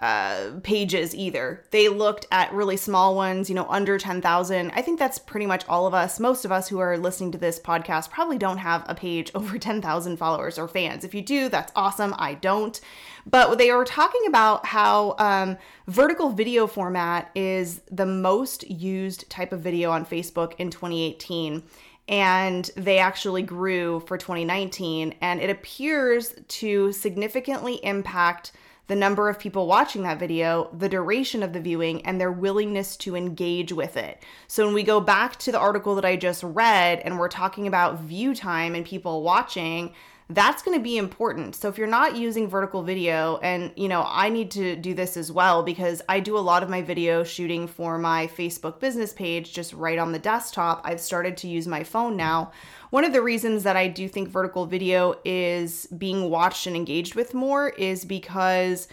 uh, 0.00 0.50
pages 0.64 1.14
either. 1.14 1.64
They 1.70 1.88
looked 1.88 2.26
at 2.32 2.52
really 2.52 2.76
small 2.76 3.14
ones, 3.14 3.48
you 3.48 3.54
know, 3.54 3.66
under 3.68 3.96
10,000. 3.96 4.72
I 4.72 4.82
think 4.82 4.98
that's 4.98 5.18
pretty 5.18 5.46
much 5.46 5.64
all 5.68 5.86
of 5.86 5.94
us. 5.94 6.18
Most 6.18 6.44
of 6.44 6.50
us 6.50 6.68
who 6.68 6.80
are 6.80 6.98
listening 6.98 7.30
to 7.32 7.38
this 7.38 7.60
podcast 7.60 8.10
probably 8.10 8.36
don't 8.36 8.58
have 8.58 8.84
a 8.88 8.94
page 8.94 9.30
over 9.34 9.56
10,000 9.56 10.16
followers 10.16 10.58
or 10.58 10.66
fans. 10.66 11.04
If 11.04 11.14
you 11.14 11.22
do, 11.22 11.48
that's 11.48 11.72
awesome. 11.76 12.14
I 12.18 12.34
don't. 12.34 12.80
But 13.24 13.56
they 13.56 13.72
were 13.72 13.84
talking 13.84 14.22
about 14.26 14.66
how 14.66 15.14
um, 15.18 15.56
vertical 15.86 16.30
video 16.30 16.66
format 16.66 17.30
is 17.34 17.80
the 17.90 18.06
most 18.06 18.68
used 18.68 19.30
type 19.30 19.52
of 19.52 19.60
video 19.60 19.90
on 19.90 20.04
Facebook 20.04 20.54
in 20.58 20.70
2018 20.70 21.62
and 22.06 22.70
they 22.76 22.98
actually 22.98 23.40
grew 23.40 24.00
for 24.00 24.18
2019 24.18 25.14
and 25.22 25.40
it 25.40 25.48
appears 25.48 26.34
to 26.48 26.92
significantly 26.92 27.76
impact 27.82 28.52
the 28.86 28.96
number 28.96 29.28
of 29.28 29.38
people 29.38 29.66
watching 29.66 30.02
that 30.02 30.18
video, 30.18 30.68
the 30.76 30.88
duration 30.88 31.42
of 31.42 31.52
the 31.52 31.60
viewing, 31.60 32.04
and 32.04 32.20
their 32.20 32.32
willingness 32.32 32.96
to 32.98 33.16
engage 33.16 33.72
with 33.72 33.96
it. 33.96 34.22
So 34.46 34.66
when 34.66 34.74
we 34.74 34.82
go 34.82 35.00
back 35.00 35.36
to 35.40 35.52
the 35.52 35.58
article 35.58 35.94
that 35.94 36.04
I 36.04 36.16
just 36.16 36.42
read 36.42 37.00
and 37.00 37.18
we're 37.18 37.28
talking 37.28 37.66
about 37.66 38.00
view 38.00 38.34
time 38.34 38.74
and 38.74 38.84
people 38.84 39.22
watching, 39.22 39.94
that's 40.30 40.62
going 40.62 40.76
to 40.76 40.82
be 40.82 40.96
important. 40.96 41.54
So 41.54 41.68
if 41.68 41.76
you're 41.76 41.86
not 41.86 42.16
using 42.16 42.48
vertical 42.48 42.82
video 42.82 43.36
and 43.38 43.72
you 43.76 43.88
know, 43.88 44.04
I 44.06 44.30
need 44.30 44.50
to 44.52 44.74
do 44.74 44.94
this 44.94 45.16
as 45.16 45.30
well 45.30 45.62
because 45.62 46.00
I 46.08 46.20
do 46.20 46.38
a 46.38 46.40
lot 46.40 46.62
of 46.62 46.70
my 46.70 46.80
video 46.80 47.24
shooting 47.24 47.66
for 47.66 47.98
my 47.98 48.26
Facebook 48.28 48.80
business 48.80 49.12
page 49.12 49.52
just 49.52 49.74
right 49.74 49.98
on 49.98 50.12
the 50.12 50.18
desktop. 50.18 50.80
I've 50.84 51.00
started 51.00 51.36
to 51.38 51.48
use 51.48 51.66
my 51.66 51.84
phone 51.84 52.16
now. 52.16 52.52
One 52.88 53.04
of 53.04 53.12
the 53.12 53.20
reasons 53.22 53.64
that 53.64 53.76
I 53.76 53.88
do 53.88 54.08
think 54.08 54.28
vertical 54.28 54.64
video 54.64 55.16
is 55.24 55.86
being 55.86 56.30
watched 56.30 56.66
and 56.66 56.76
engaged 56.76 57.14
with 57.14 57.34
more 57.34 57.68
is 57.70 58.06
because 58.06 58.88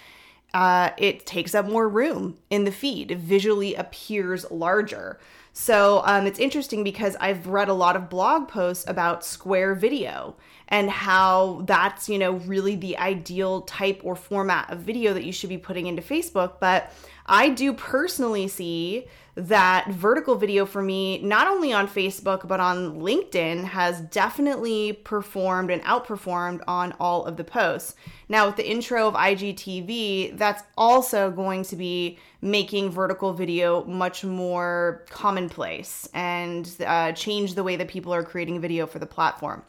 uh, 0.53 0.89
it 0.97 1.25
takes 1.25 1.55
up 1.55 1.65
more 1.65 1.87
room 1.87 2.37
in 2.49 2.65
the 2.65 2.71
feed. 2.73 3.11
It 3.11 3.19
visually 3.19 3.73
appears 3.75 4.49
larger. 4.51 5.17
So 5.53 6.01
um, 6.05 6.27
it's 6.27 6.39
interesting 6.39 6.83
because 6.83 7.15
I've 7.21 7.47
read 7.47 7.69
a 7.69 7.73
lot 7.73 7.95
of 7.95 8.09
blog 8.09 8.47
posts 8.47 8.85
about 8.87 9.25
square 9.25 9.75
video 9.75 10.35
and 10.71 10.89
how 10.89 11.61
that's, 11.65 12.07
you 12.07 12.17
know, 12.17 12.31
really 12.31 12.75
the 12.77 12.97
ideal 12.97 13.61
type 13.63 14.01
or 14.03 14.15
format 14.15 14.71
of 14.71 14.79
video 14.79 15.13
that 15.13 15.25
you 15.25 15.33
should 15.33 15.49
be 15.49 15.57
putting 15.57 15.85
into 15.85 16.01
Facebook. 16.01 16.53
But 16.61 16.93
I 17.25 17.49
do 17.49 17.73
personally 17.73 18.47
see 18.47 19.05
that 19.35 19.89
vertical 19.89 20.35
video 20.35 20.65
for 20.65 20.81
me, 20.81 21.21
not 21.21 21.47
only 21.47 21.73
on 21.73 21.87
Facebook, 21.87 22.47
but 22.47 22.61
on 22.61 22.99
LinkedIn, 22.99 23.65
has 23.65 23.99
definitely 24.01 24.93
performed 24.93 25.71
and 25.71 25.81
outperformed 25.83 26.61
on 26.67 26.93
all 26.99 27.25
of 27.25 27.35
the 27.35 27.43
posts. 27.43 27.95
Now, 28.29 28.47
with 28.47 28.55
the 28.55 28.69
intro 28.69 29.07
of 29.07 29.13
IGTV, 29.13 30.37
that's 30.37 30.63
also 30.77 31.31
going 31.31 31.63
to 31.65 31.75
be 31.75 32.17
making 32.41 32.91
vertical 32.91 33.33
video 33.33 33.83
much 33.85 34.23
more 34.23 35.05
commonplace 35.09 36.07
and 36.13 36.73
uh, 36.85 37.11
change 37.11 37.55
the 37.55 37.63
way 37.63 37.75
that 37.75 37.89
people 37.89 38.13
are 38.13 38.23
creating 38.23 38.61
video 38.61 38.85
for 38.85 38.99
the 38.99 39.05
platform. 39.05 39.63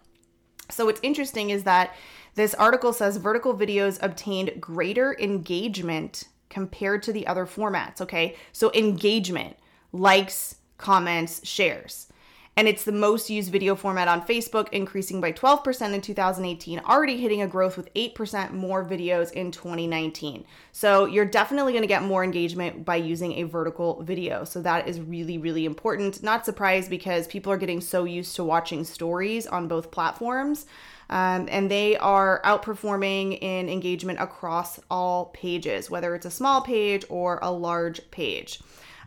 So, 0.71 0.87
what's 0.87 1.01
interesting 1.03 1.51
is 1.51 1.65
that 1.65 1.95
this 2.35 2.55
article 2.55 2.93
says 2.93 3.19
vertical 3.19 3.55
videos 3.55 3.99
obtained 4.03 4.61
greater 4.61 5.17
engagement 5.19 6.25
compared 6.53 7.03
to 7.03 7.13
the 7.13 7.27
other 7.27 7.47
formats. 7.47 8.01
Okay. 8.01 8.37
So 8.53 8.71
engagement, 8.75 9.57
likes, 9.93 10.57
comments, 10.77 11.47
shares. 11.47 12.09
And 12.55 12.69
it's 12.69 12.85
the 12.85 12.93
most 12.93 13.31
used 13.31 13.51
video 13.51 13.75
format 13.75 14.09
on 14.09 14.27
Facebook, 14.27 14.69
increasing 14.73 15.23
by 15.23 15.33
12% 15.33 15.95
in 15.95 16.01
2018, 16.03 16.81
already 16.81 17.17
hitting 17.17 17.41
a 17.41 17.47
growth 17.47 17.79
with 17.79 17.93
8% 17.95 18.53
more 18.53 18.85
videos 18.85 19.33
in 19.33 19.51
2019. 19.51 20.45
So 20.71 21.07
you're 21.07 21.25
definitely 21.25 21.73
going 21.73 21.83
to 21.83 21.89
get 21.89 22.03
more 22.03 22.23
engagement 22.23 22.85
by 22.85 22.97
using 22.97 23.33
a 23.35 23.45
vertical 23.45 24.03
video. 24.03 24.45
So 24.45 24.61
that 24.63 24.87
is 24.87 25.01
really, 25.01 25.39
really 25.39 25.65
important. 25.65 26.23
Not 26.23 26.45
surprised 26.45 26.91
because 26.91 27.27
people 27.27 27.51
are 27.51 27.57
getting 27.57 27.81
so 27.81 28.05
used 28.05 28.37
to 28.37 28.45
watching 28.45 28.85
stories 28.85 29.47
on 29.47 29.67
both 29.67 29.91
platforms 29.91 30.67
um, 31.09 31.47
and 31.51 31.71
they 31.71 31.97
are 31.99 32.41
outperforming 32.45 33.39
in 33.43 33.69
engagement 33.69 34.19
across 34.21 34.81
all 34.91 35.27
pages, 35.27 35.91
whether 35.91 36.15
it's 36.15 36.27
a 36.27 36.31
small 36.31 36.63
page 36.63 37.05
or 37.09 37.39
a 37.43 37.51
large 37.51 38.11
page. 38.11 38.61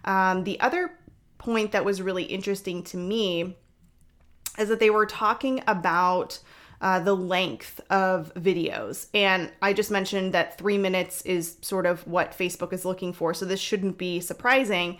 Um, 0.04 0.44
the 0.44 0.60
other 0.60 0.92
point 1.38 1.72
that 1.72 1.86
was 1.86 2.02
really 2.02 2.24
interesting 2.24 2.84
to 2.84 2.98
me 2.98 3.56
is 4.58 4.70
that 4.70 4.80
they 4.80 4.90
were 4.90 5.06
talking 5.06 5.62
about 5.68 6.40
uh, 6.82 7.00
the 7.00 7.16
length 7.16 7.82
of 7.90 8.34
videos. 8.36 9.08
And 9.14 9.52
I 9.62 9.74
just 9.74 9.92
mentioned 9.92 10.34
that 10.34 10.58
three 10.58 10.78
minutes 10.78 11.22
is 11.24 11.58
sort 11.62 11.86
of 11.86 12.06
what 12.08 12.38
Facebook 12.38 12.74
is 12.74 12.86
looking 12.86 13.14
for. 13.14 13.34
So 13.34 13.46
this 13.46 13.60
shouldn't 13.60 13.98
be 13.98 14.20
surprising. 14.20 15.00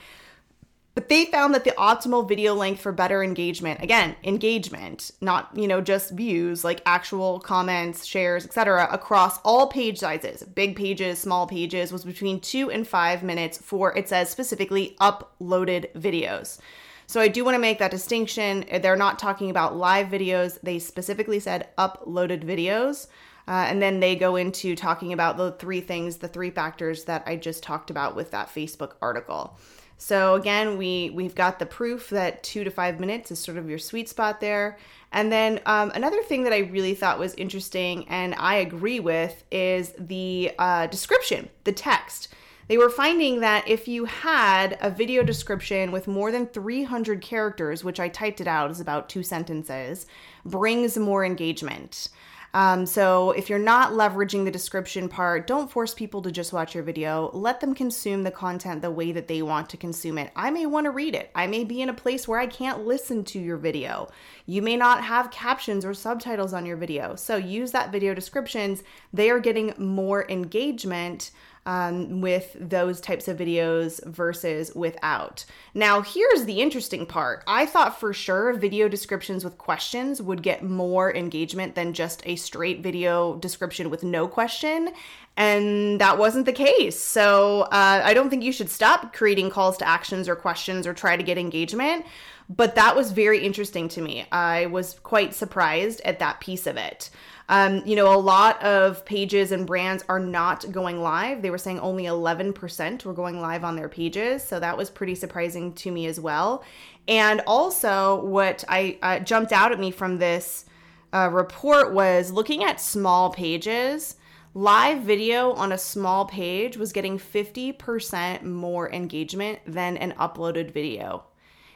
But 0.96 1.10
they 1.10 1.26
found 1.26 1.54
that 1.54 1.66
the 1.66 1.72
optimal 1.72 2.26
video 2.26 2.54
length 2.54 2.80
for 2.80 2.94
better 2.94 3.22
engagement, 3.22 3.84
again, 3.84 4.16
engagement, 4.24 5.12
not, 5.20 5.50
you 5.54 5.68
know, 5.68 5.82
just 5.82 6.12
views, 6.12 6.64
like 6.64 6.82
actual 6.86 7.42
comments, 7.42 8.06
shares, 8.06 8.46
etc., 8.46 8.88
across 8.90 9.40
all 9.44 9.68
page 9.68 9.98
sizes, 10.00 10.44
big 10.44 10.78
pages, 10.78 11.20
small 11.20 11.48
pages, 11.48 11.92
was 11.92 12.06
between 12.06 12.40
2 12.40 12.72
and 12.72 12.88
5 12.88 13.24
minutes 13.24 13.58
for 13.58 13.96
it 13.98 14.08
says 14.08 14.30
specifically 14.30 14.96
uploaded 15.02 15.92
videos. 15.96 16.60
So 17.08 17.20
I 17.20 17.28
do 17.28 17.44
want 17.44 17.56
to 17.56 17.60
make 17.60 17.80
that 17.80 17.92
distinction. 17.92 18.64
They're 18.82 18.96
not 18.96 19.20
talking 19.20 19.50
about 19.50 19.76
live 19.76 20.08
videos. 20.08 20.60
They 20.62 20.80
specifically 20.80 21.42
said 21.42 21.68
uploaded 21.78 22.46
videos. 22.46 23.08
Uh, 23.48 23.66
and 23.68 23.82
then 23.82 24.00
they 24.00 24.16
go 24.16 24.38
into 24.38 24.76
talking 24.76 25.14
about 25.14 25.38
the 25.38 25.52
three 25.52 25.82
things, 25.82 26.18
the 26.18 26.28
three 26.28 26.50
factors 26.50 27.04
that 27.04 27.22
I 27.28 27.36
just 27.36 27.62
talked 27.62 27.92
about 27.92 28.16
with 28.16 28.32
that 28.32 28.48
Facebook 28.48 28.94
article. 29.02 29.60
So 29.98 30.36
again, 30.36 30.78
we 30.78 31.10
we've 31.12 31.36
got 31.36 31.60
the 31.60 31.66
proof 31.66 32.10
that 32.10 32.44
two 32.44 32.64
to 32.64 32.72
five 32.72 33.00
minutes 33.00 33.32
is 33.32 33.40
sort 33.40 33.58
of 33.58 33.70
your 33.70 33.80
sweet 33.80 34.10
spot 34.10 34.42
there. 34.42 34.78
And 35.12 35.32
then 35.32 35.62
um, 35.66 35.92
another 35.96 36.22
thing 36.24 36.44
that 36.44 36.54
I 36.54 36.60
really 36.60 36.94
thought 36.94 37.20
was 37.20 37.34
interesting, 37.36 38.08
and 38.10 38.36
I 38.36 38.56
agree 38.56 39.00
with, 39.00 39.44
is 39.50 39.94
the 39.98 40.52
uh, 40.60 40.88
description, 40.88 41.50
the 41.64 41.72
text. 41.72 42.28
They 42.68 42.78
were 42.78 42.90
finding 42.90 43.42
that 43.42 43.68
if 43.68 43.88
you 43.88 44.06
had 44.06 44.78
a 44.82 44.90
video 44.90 45.24
description 45.24 45.92
with 45.92 46.08
more 46.08 46.32
than 46.32 46.48
300 46.48 47.22
characters, 47.22 47.84
which 47.84 48.00
I 48.00 48.10
typed 48.10 48.42
it 48.42 48.48
out 48.48 48.72
as 48.72 48.80
about 48.80 49.08
two 49.08 49.22
sentences, 49.22 50.08
brings 50.44 50.98
more 50.98 51.24
engagement. 51.24 52.10
Um, 52.56 52.86
so 52.86 53.32
if 53.32 53.50
you're 53.50 53.60
not 53.60 53.92
leveraging 53.92 54.46
the 54.46 54.52
description 54.52 55.10
part, 55.10 55.46
don't 55.46 55.70
force 55.70 55.94
people 55.94 56.22
to 56.22 56.32
just 56.32 56.54
watch 56.54 56.74
your 56.74 56.86
video. 56.86 57.30
Let 57.34 57.60
them 57.60 57.76
consume 57.76 58.24
the 58.24 58.32
content 58.32 58.82
the 58.82 58.90
way 58.90 59.12
that 59.12 59.28
they 59.28 59.42
want 59.42 59.70
to 59.72 59.78
consume 59.78 60.18
it. 60.18 60.32
I 60.38 60.52
may 60.52 60.66
want 60.66 60.86
to 60.86 60.92
read 60.92 61.16
it. 61.16 61.32
I 61.36 61.48
may 61.48 61.66
be 61.66 61.82
in 61.82 61.90
a 61.90 61.94
place 61.94 62.30
where 62.30 62.40
I 62.40 62.48
can't 62.48 62.86
listen 62.86 63.26
to 63.26 63.40
your 63.40 63.58
video. 63.58 64.08
You 64.46 64.62
may 64.62 64.78
not 64.78 65.04
have 65.04 65.32
captions 65.32 65.84
or 65.84 65.94
subtitles 65.94 66.54
on 66.54 66.66
your 66.66 66.78
video. 66.78 67.18
So 67.18 67.36
use 67.36 67.74
that 67.74 67.92
video 67.92 68.14
descriptions. 68.14 68.84
They 69.12 69.30
are 69.30 69.40
getting 69.42 69.74
more 69.78 70.26
engagement 70.32 71.32
um, 71.66 72.22
with 72.22 72.56
those 72.60 73.02
types 73.02 73.28
of 73.28 73.38
videos 73.38 74.04
versus 74.06 74.74
without. 74.76 75.46
Now, 75.74 76.02
here's 76.02 76.46
the 76.46 76.62
interesting 76.62 77.06
part. 77.06 77.44
I 77.48 77.66
thought 77.66 78.00
for 78.00 78.14
sure 78.14 78.54
video 78.54 78.88
descriptions 78.88 79.44
with 79.44 79.58
questions 79.58 80.22
would 80.22 80.44
get 80.44 80.64
more 80.64 81.14
engagement 81.16 81.76
than 81.76 81.94
just 81.94 82.22
a 82.26 82.36
straight 82.36 82.82
video 82.82 83.36
description 83.38 83.90
with 83.90 84.04
no 84.04 84.28
question. 84.28 84.90
And 85.38 86.00
that 86.00 86.18
wasn't 86.18 86.46
the 86.46 86.54
case. 86.54 86.98
So 86.98 87.64
uh, 87.64 88.02
I 88.04 88.14
don't 88.14 88.30
think 88.30 88.44
you 88.44 88.54
should 88.54 88.70
stop 88.70 89.14
creating 89.14 89.50
calls 89.50 89.78
to 89.78 89.88
actions 89.88 90.30
or 90.30 90.36
questions 90.36 90.88
or 90.88 90.94
try 90.94 91.18
to 91.18 91.24
get 91.24 91.38
engagement. 91.38 92.06
But 92.48 92.76
that 92.76 92.96
was 92.96 93.12
very 93.12 93.44
interesting 93.44 93.90
to 93.90 94.02
me. 94.02 94.26
I 94.32 94.68
was 94.68 95.00
quite 95.02 95.34
surprised 95.34 96.00
at 96.02 96.20
that 96.20 96.40
piece 96.40 96.68
of 96.68 96.78
it. 96.78 97.10
Um, 97.48 97.84
you 97.86 97.96
know, 97.96 98.14
a 98.14 98.18
lot 98.18 98.62
of 98.64 99.06
pages 99.06 99.52
and 99.52 99.68
brands 99.68 100.04
are 100.10 100.20
not 100.20 100.72
going 100.72 101.02
live. 101.02 101.42
They 101.42 101.52
were 101.52 101.60
saying 101.60 101.80
only 101.80 102.06
11% 102.06 103.06
were 103.06 103.14
going 103.14 103.40
live 103.40 103.64
on 103.64 103.76
their 103.76 103.90
pages. 103.90 104.44
So 104.44 104.60
that 104.60 104.78
was 104.78 104.90
pretty 104.90 105.16
surprising 105.16 105.74
to 105.74 105.92
me 105.92 106.08
as 106.08 106.20
well. 106.20 106.64
And 107.08 107.42
also, 107.46 108.24
what 108.26 108.64
I 108.68 108.98
uh, 109.02 109.20
jumped 109.20 109.52
out 109.52 109.72
at 109.72 109.80
me 109.80 109.92
from 109.92 110.18
this 110.18 110.66
uh, 111.14 111.30
report 111.32 111.94
was 111.94 112.32
looking 112.32 112.64
at 112.64 112.82
small 112.82 113.30
pages. 113.30 114.16
Live 114.56 115.02
video 115.02 115.52
on 115.52 115.72
a 115.72 115.78
small 115.78 116.26
page 116.26 116.78
was 116.78 116.94
getting 116.94 117.20
50% 117.20 118.44
more 118.44 118.92
engagement 118.92 119.60
than 119.68 119.98
an 119.98 120.14
uploaded 120.14 120.72
video. 120.72 121.26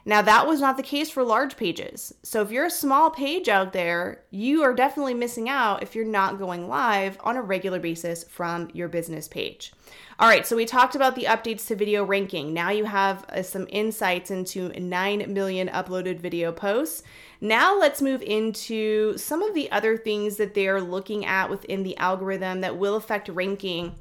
Now, 0.06 0.22
that 0.22 0.48
was 0.48 0.62
not 0.62 0.78
the 0.78 0.84
case 0.84 1.10
for 1.10 1.24
large 1.24 1.58
pages. 1.58 2.14
So, 2.24 2.42
if 2.42 2.52
you're 2.52 2.66
a 2.66 2.72
small 2.72 3.12
page 3.12 3.50
out 3.50 3.74
there, 3.74 4.24
you 4.32 4.64
are 4.64 4.74
definitely 4.74 5.14
missing 5.14 5.50
out 5.50 5.84
if 5.84 5.96
you're 5.96 6.06
not 6.06 6.40
going 6.40 6.68
live 6.68 7.18
on 7.22 7.36
a 7.36 7.42
regular 7.42 7.80
basis 7.80 8.24
from 8.24 8.70
your 8.74 8.88
business 8.88 9.28
page. 9.28 9.74
All 10.20 10.28
right, 10.28 10.46
so 10.46 10.58
we 10.58 10.66
talked 10.66 10.96
about 10.96 11.16
the 11.16 11.24
updates 11.24 11.66
to 11.68 11.78
video 11.78 12.04
ranking. 12.04 12.54
Now 12.54 12.72
you 12.72 12.84
have 12.84 13.24
uh, 13.30 13.42
some 13.42 13.68
insights 13.70 14.30
into 14.30 14.68
9 14.78 15.34
million 15.34 15.70
uploaded 15.70 16.20
video 16.20 16.52
posts. 16.52 17.04
Now 17.40 17.80
let's 17.80 18.02
move 18.02 18.22
into 18.22 19.18
some 19.18 19.42
of 19.42 19.54
the 19.54 19.72
other 19.72 19.96
things 19.96 20.36
that 20.36 20.54
they're 20.54 20.82
looking 20.82 21.26
at 21.26 21.50
within 21.50 21.84
the 21.84 21.96
algorithm 21.96 22.60
that 22.62 22.78
will 22.78 22.96
affect 22.98 23.30
ranking. 23.30 23.96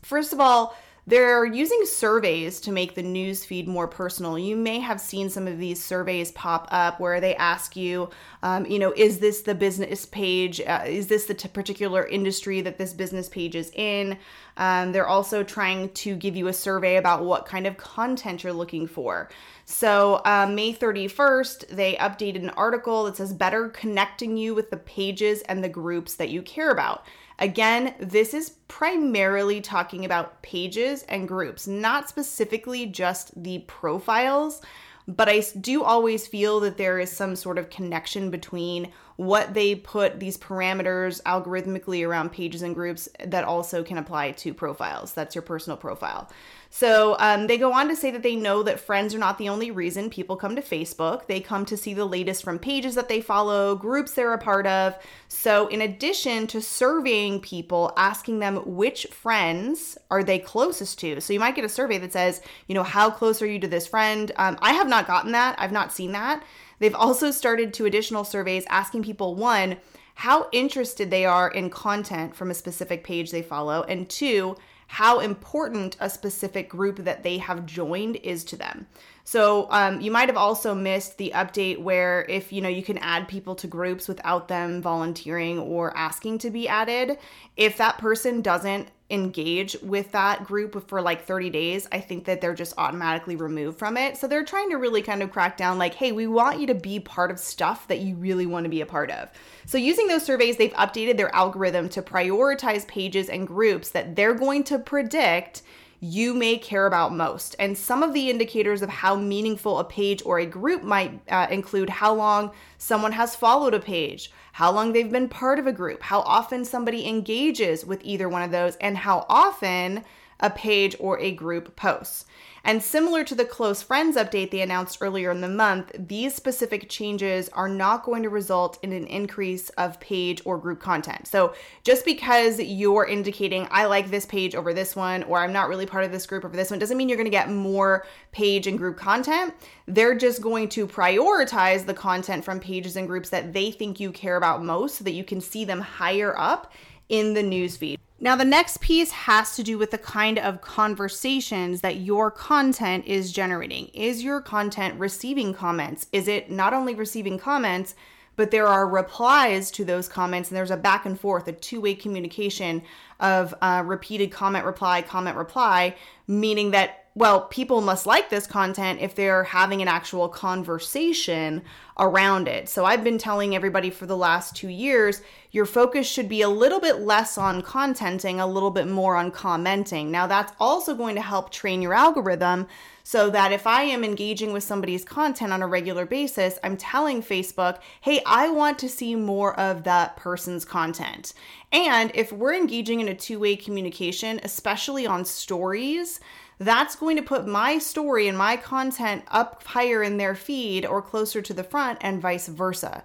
First 0.00 0.32
of 0.32 0.40
all, 0.40 0.74
they're 1.04 1.44
using 1.44 1.84
surveys 1.84 2.60
to 2.60 2.70
make 2.70 2.94
the 2.94 3.02
news 3.02 3.44
feed 3.44 3.66
more 3.66 3.88
personal. 3.88 4.38
You 4.38 4.54
may 4.54 4.78
have 4.78 5.00
seen 5.00 5.30
some 5.30 5.48
of 5.48 5.58
these 5.58 5.82
surveys 5.82 6.30
pop 6.30 6.68
up 6.70 7.00
where 7.00 7.20
they 7.20 7.34
ask 7.34 7.74
you, 7.74 8.08
um, 8.44 8.66
you 8.66 8.78
know, 8.78 8.92
is 8.96 9.18
this 9.18 9.40
the 9.40 9.54
business 9.54 10.06
page? 10.06 10.60
Uh, 10.60 10.84
is 10.86 11.08
this 11.08 11.24
the 11.24 11.34
t- 11.34 11.48
particular 11.48 12.06
industry 12.06 12.60
that 12.60 12.78
this 12.78 12.92
business 12.92 13.28
page 13.28 13.56
is 13.56 13.72
in? 13.74 14.16
Um, 14.56 14.92
they're 14.92 15.08
also 15.08 15.42
trying 15.42 15.88
to 15.90 16.14
give 16.14 16.36
you 16.36 16.46
a 16.46 16.52
survey 16.52 16.96
about 16.96 17.24
what 17.24 17.46
kind 17.46 17.66
of 17.66 17.76
content 17.76 18.44
you're 18.44 18.52
looking 18.52 18.86
for. 18.86 19.28
So, 19.64 20.20
um, 20.24 20.54
May 20.54 20.72
31st, 20.72 21.68
they 21.68 21.94
updated 21.96 22.42
an 22.42 22.50
article 22.50 23.04
that 23.04 23.16
says 23.16 23.32
better 23.32 23.68
connecting 23.70 24.36
you 24.36 24.54
with 24.54 24.70
the 24.70 24.76
pages 24.76 25.42
and 25.42 25.64
the 25.64 25.68
groups 25.68 26.14
that 26.16 26.30
you 26.30 26.42
care 26.42 26.70
about. 26.70 27.04
Again, 27.38 27.94
this 27.98 28.34
is 28.34 28.50
primarily 28.68 29.60
talking 29.60 30.04
about 30.04 30.42
pages 30.42 31.02
and 31.04 31.26
groups, 31.26 31.66
not 31.66 32.08
specifically 32.08 32.86
just 32.86 33.42
the 33.42 33.60
profiles, 33.66 34.60
but 35.08 35.28
I 35.28 35.42
do 35.60 35.82
always 35.82 36.26
feel 36.26 36.60
that 36.60 36.76
there 36.76 36.98
is 36.98 37.10
some 37.10 37.34
sort 37.34 37.58
of 37.58 37.70
connection 37.70 38.30
between 38.30 38.92
what 39.16 39.54
they 39.54 39.74
put 39.74 40.20
these 40.20 40.38
parameters 40.38 41.20
algorithmically 41.22 42.06
around 42.06 42.32
pages 42.32 42.62
and 42.62 42.74
groups 42.74 43.08
that 43.24 43.44
also 43.44 43.82
can 43.82 43.98
apply 43.98 44.32
to 44.32 44.54
profiles. 44.54 45.12
That's 45.12 45.34
your 45.34 45.42
personal 45.42 45.76
profile. 45.76 46.30
So 46.74 47.16
um, 47.18 47.48
they 47.48 47.58
go 47.58 47.74
on 47.74 47.86
to 47.88 47.94
say 47.94 48.10
that 48.12 48.22
they 48.22 48.34
know 48.34 48.62
that 48.62 48.80
friends 48.80 49.14
are 49.14 49.18
not 49.18 49.36
the 49.36 49.50
only 49.50 49.70
reason 49.70 50.08
people 50.08 50.36
come 50.36 50.56
to 50.56 50.62
Facebook. 50.62 51.26
They 51.26 51.38
come 51.38 51.66
to 51.66 51.76
see 51.76 51.92
the 51.92 52.06
latest 52.06 52.42
from 52.42 52.58
pages 52.58 52.94
that 52.94 53.10
they 53.10 53.20
follow, 53.20 53.76
groups 53.76 54.12
they're 54.12 54.32
a 54.32 54.38
part 54.38 54.66
of. 54.66 54.96
So, 55.28 55.68
in 55.68 55.82
addition 55.82 56.46
to 56.46 56.62
surveying 56.62 57.40
people, 57.40 57.92
asking 57.98 58.38
them 58.38 58.56
which 58.64 59.04
friends 59.10 59.98
are 60.10 60.24
they 60.24 60.38
closest 60.38 60.98
to. 61.00 61.20
So, 61.20 61.34
you 61.34 61.40
might 61.40 61.56
get 61.56 61.66
a 61.66 61.68
survey 61.68 61.98
that 61.98 62.14
says, 62.14 62.40
you 62.68 62.74
know, 62.74 62.84
how 62.84 63.10
close 63.10 63.42
are 63.42 63.46
you 63.46 63.58
to 63.58 63.68
this 63.68 63.86
friend? 63.86 64.32
Um, 64.36 64.56
I 64.62 64.72
have 64.72 64.88
not 64.88 65.06
gotten 65.06 65.32
that, 65.32 65.56
I've 65.58 65.72
not 65.72 65.92
seen 65.92 66.12
that. 66.12 66.42
They've 66.78 66.94
also 66.94 67.32
started 67.32 67.74
two 67.74 67.84
additional 67.84 68.24
surveys 68.24 68.64
asking 68.70 69.02
people 69.02 69.34
one, 69.34 69.76
how 70.14 70.48
interested 70.52 71.10
they 71.10 71.26
are 71.26 71.50
in 71.50 71.68
content 71.68 72.34
from 72.34 72.50
a 72.50 72.54
specific 72.54 73.04
page 73.04 73.30
they 73.30 73.42
follow, 73.42 73.82
and 73.82 74.08
two, 74.08 74.56
how 74.92 75.20
important 75.20 75.96
a 76.00 76.10
specific 76.10 76.68
group 76.68 76.98
that 76.98 77.22
they 77.22 77.38
have 77.38 77.64
joined 77.64 78.16
is 78.16 78.44
to 78.44 78.58
them. 78.58 78.86
So 79.24 79.66
um, 79.70 80.02
you 80.02 80.10
might 80.10 80.28
have 80.28 80.36
also 80.36 80.74
missed 80.74 81.16
the 81.16 81.32
update 81.34 81.78
where 81.78 82.26
if 82.28 82.52
you 82.52 82.60
know 82.60 82.68
you 82.68 82.82
can 82.82 82.98
add 82.98 83.26
people 83.26 83.54
to 83.54 83.66
groups 83.66 84.06
without 84.06 84.48
them 84.48 84.82
volunteering 84.82 85.58
or 85.58 85.96
asking 85.96 86.40
to 86.40 86.50
be 86.50 86.68
added. 86.68 87.16
If 87.56 87.78
that 87.78 87.96
person 87.96 88.42
doesn't 88.42 88.88
engage 89.12 89.76
with 89.82 90.10
that 90.12 90.44
group 90.44 90.88
for 90.88 91.02
like 91.02 91.24
30 91.24 91.50
days, 91.50 91.86
I 91.92 92.00
think 92.00 92.24
that 92.24 92.40
they're 92.40 92.54
just 92.54 92.74
automatically 92.78 93.36
removed 93.36 93.78
from 93.78 93.96
it. 93.96 94.16
So 94.16 94.26
they're 94.26 94.44
trying 94.44 94.70
to 94.70 94.76
really 94.76 95.02
kind 95.02 95.22
of 95.22 95.30
crack 95.30 95.56
down 95.56 95.78
like, 95.78 95.94
hey, 95.94 96.12
we 96.12 96.26
want 96.26 96.58
you 96.58 96.66
to 96.68 96.74
be 96.74 96.98
part 96.98 97.30
of 97.30 97.38
stuff 97.38 97.86
that 97.88 98.00
you 98.00 98.16
really 98.16 98.46
want 98.46 98.64
to 98.64 98.70
be 98.70 98.80
a 98.80 98.86
part 98.86 99.10
of. 99.10 99.28
So 99.66 99.76
using 99.76 100.08
those 100.08 100.24
surveys, 100.24 100.56
they've 100.56 100.72
updated 100.72 101.18
their 101.18 101.34
algorithm 101.34 101.88
to 101.90 102.02
prioritize 102.02 102.86
pages 102.88 103.28
and 103.28 103.46
groups 103.46 103.90
that 103.90 104.16
they're 104.16 104.34
going 104.34 104.64
to 104.64 104.78
predict 104.78 105.62
you 106.04 106.34
may 106.34 106.58
care 106.58 106.86
about 106.86 107.14
most. 107.14 107.54
And 107.60 107.78
some 107.78 108.02
of 108.02 108.12
the 108.12 108.28
indicators 108.28 108.82
of 108.82 108.88
how 108.88 109.14
meaningful 109.14 109.78
a 109.78 109.84
page 109.84 110.20
or 110.26 110.40
a 110.40 110.46
group 110.46 110.82
might 110.82 111.20
uh, 111.30 111.46
include 111.48 111.88
how 111.88 112.12
long 112.12 112.50
someone 112.76 113.12
has 113.12 113.36
followed 113.36 113.72
a 113.72 113.78
page, 113.78 114.32
how 114.50 114.72
long 114.72 114.92
they've 114.92 115.12
been 115.12 115.28
part 115.28 115.60
of 115.60 115.68
a 115.68 115.72
group, 115.72 116.02
how 116.02 116.22
often 116.22 116.64
somebody 116.64 117.06
engages 117.06 117.86
with 117.86 118.00
either 118.02 118.28
one 118.28 118.42
of 118.42 118.50
those, 118.50 118.74
and 118.76 118.98
how 118.98 119.24
often 119.28 120.02
a 120.42 120.50
page 120.50 120.94
or 120.98 121.18
a 121.18 121.32
group 121.32 121.74
post. 121.76 122.26
And 122.64 122.82
similar 122.82 123.24
to 123.24 123.34
the 123.34 123.44
close 123.44 123.82
friends 123.82 124.16
update 124.16 124.50
they 124.50 124.60
announced 124.60 124.98
earlier 125.00 125.32
in 125.32 125.40
the 125.40 125.48
month, 125.48 125.90
these 125.98 126.34
specific 126.34 126.88
changes 126.88 127.48
are 127.48 127.68
not 127.68 128.04
going 128.04 128.22
to 128.22 128.28
result 128.28 128.78
in 128.84 128.92
an 128.92 129.06
increase 129.06 129.68
of 129.70 129.98
page 129.98 130.40
or 130.44 130.58
group 130.58 130.80
content. 130.80 131.26
So 131.26 131.54
just 131.82 132.04
because 132.04 132.60
you're 132.60 133.04
indicating, 133.06 133.66
I 133.70 133.86
like 133.86 134.10
this 134.10 134.26
page 134.26 134.54
over 134.54 134.72
this 134.72 134.94
one, 134.94 135.24
or 135.24 135.38
I'm 135.38 135.52
not 135.52 135.68
really 135.68 135.86
part 135.86 136.04
of 136.04 136.12
this 136.12 136.26
group 136.26 136.44
over 136.44 136.56
this 136.56 136.70
one, 136.70 136.78
doesn't 136.78 136.96
mean 136.96 137.08
you're 137.08 137.18
going 137.18 137.24
to 137.24 137.30
get 137.30 137.50
more 137.50 138.06
page 138.30 138.68
and 138.68 138.78
group 138.78 138.96
content. 138.96 139.54
They're 139.86 140.16
just 140.16 140.40
going 140.40 140.68
to 140.70 140.86
prioritize 140.86 141.84
the 141.84 141.94
content 141.94 142.44
from 142.44 142.60
pages 142.60 142.94
and 142.96 143.08
groups 143.08 143.30
that 143.30 143.52
they 143.52 143.72
think 143.72 143.98
you 143.98 144.12
care 144.12 144.36
about 144.36 144.64
most 144.64 144.98
so 144.98 145.04
that 145.04 145.12
you 145.12 145.24
can 145.24 145.40
see 145.40 145.64
them 145.64 145.80
higher 145.80 146.38
up 146.38 146.72
in 147.08 147.34
the 147.34 147.42
newsfeed. 147.42 147.98
Now, 148.22 148.36
the 148.36 148.44
next 148.44 148.80
piece 148.80 149.10
has 149.10 149.56
to 149.56 149.64
do 149.64 149.76
with 149.76 149.90
the 149.90 149.98
kind 149.98 150.38
of 150.38 150.60
conversations 150.60 151.80
that 151.80 151.96
your 151.96 152.30
content 152.30 153.04
is 153.04 153.32
generating. 153.32 153.88
Is 153.88 154.22
your 154.22 154.40
content 154.40 154.96
receiving 155.00 155.52
comments? 155.52 156.06
Is 156.12 156.28
it 156.28 156.48
not 156.48 156.72
only 156.72 156.94
receiving 156.94 157.36
comments, 157.36 157.96
but 158.36 158.52
there 158.52 158.68
are 158.68 158.86
replies 158.86 159.72
to 159.72 159.84
those 159.84 160.08
comments, 160.08 160.50
and 160.50 160.56
there's 160.56 160.70
a 160.70 160.76
back 160.76 161.04
and 161.04 161.18
forth, 161.18 161.48
a 161.48 161.52
two 161.52 161.80
way 161.80 161.96
communication 161.96 162.82
of 163.18 163.56
uh, 163.60 163.82
repeated 163.84 164.30
comment, 164.30 164.64
reply, 164.64 165.02
comment, 165.02 165.36
reply, 165.36 165.96
meaning 166.28 166.70
that 166.70 167.01
well, 167.14 167.42
people 167.42 167.82
must 167.82 168.06
like 168.06 168.30
this 168.30 168.46
content 168.46 169.00
if 169.00 169.14
they're 169.14 169.44
having 169.44 169.82
an 169.82 169.88
actual 169.88 170.28
conversation 170.30 171.62
around 171.98 172.48
it. 172.48 172.70
So 172.70 172.86
I've 172.86 173.04
been 173.04 173.18
telling 173.18 173.54
everybody 173.54 173.90
for 173.90 174.06
the 174.06 174.16
last 174.16 174.56
two 174.56 174.68
years 174.68 175.20
your 175.50 175.66
focus 175.66 176.06
should 176.06 176.30
be 176.30 176.40
a 176.40 176.48
little 176.48 176.80
bit 176.80 177.00
less 177.00 177.36
on 177.36 177.60
contenting, 177.60 178.40
a 178.40 178.46
little 178.46 178.70
bit 178.70 178.88
more 178.88 179.16
on 179.16 179.30
commenting. 179.30 180.10
Now, 180.10 180.26
that's 180.26 180.54
also 180.58 180.94
going 180.94 181.14
to 181.16 181.20
help 181.20 181.50
train 181.50 181.82
your 181.82 181.92
algorithm 181.92 182.66
so 183.04 183.28
that 183.28 183.52
if 183.52 183.66
I 183.66 183.82
am 183.82 184.04
engaging 184.04 184.54
with 184.54 184.64
somebody's 184.64 185.04
content 185.04 185.52
on 185.52 185.62
a 185.62 185.66
regular 185.66 186.06
basis, 186.06 186.58
I'm 186.64 186.78
telling 186.78 187.22
Facebook, 187.22 187.80
hey, 188.00 188.22
I 188.24 188.48
want 188.48 188.78
to 188.78 188.88
see 188.88 189.14
more 189.14 189.58
of 189.60 189.84
that 189.84 190.16
person's 190.16 190.64
content. 190.64 191.34
And 191.70 192.10
if 192.14 192.32
we're 192.32 192.54
engaging 192.54 193.00
in 193.00 193.08
a 193.08 193.14
two 193.14 193.38
way 193.38 193.56
communication, 193.56 194.40
especially 194.44 195.06
on 195.06 195.26
stories, 195.26 196.20
that's 196.64 196.96
going 196.96 197.16
to 197.16 197.22
put 197.22 197.46
my 197.46 197.78
story 197.78 198.28
and 198.28 198.36
my 198.36 198.56
content 198.56 199.24
up 199.28 199.62
higher 199.64 200.02
in 200.02 200.16
their 200.16 200.34
feed 200.34 200.86
or 200.86 201.02
closer 201.02 201.42
to 201.42 201.54
the 201.54 201.64
front 201.64 201.98
and 202.00 202.22
vice 202.22 202.48
versa. 202.48 203.02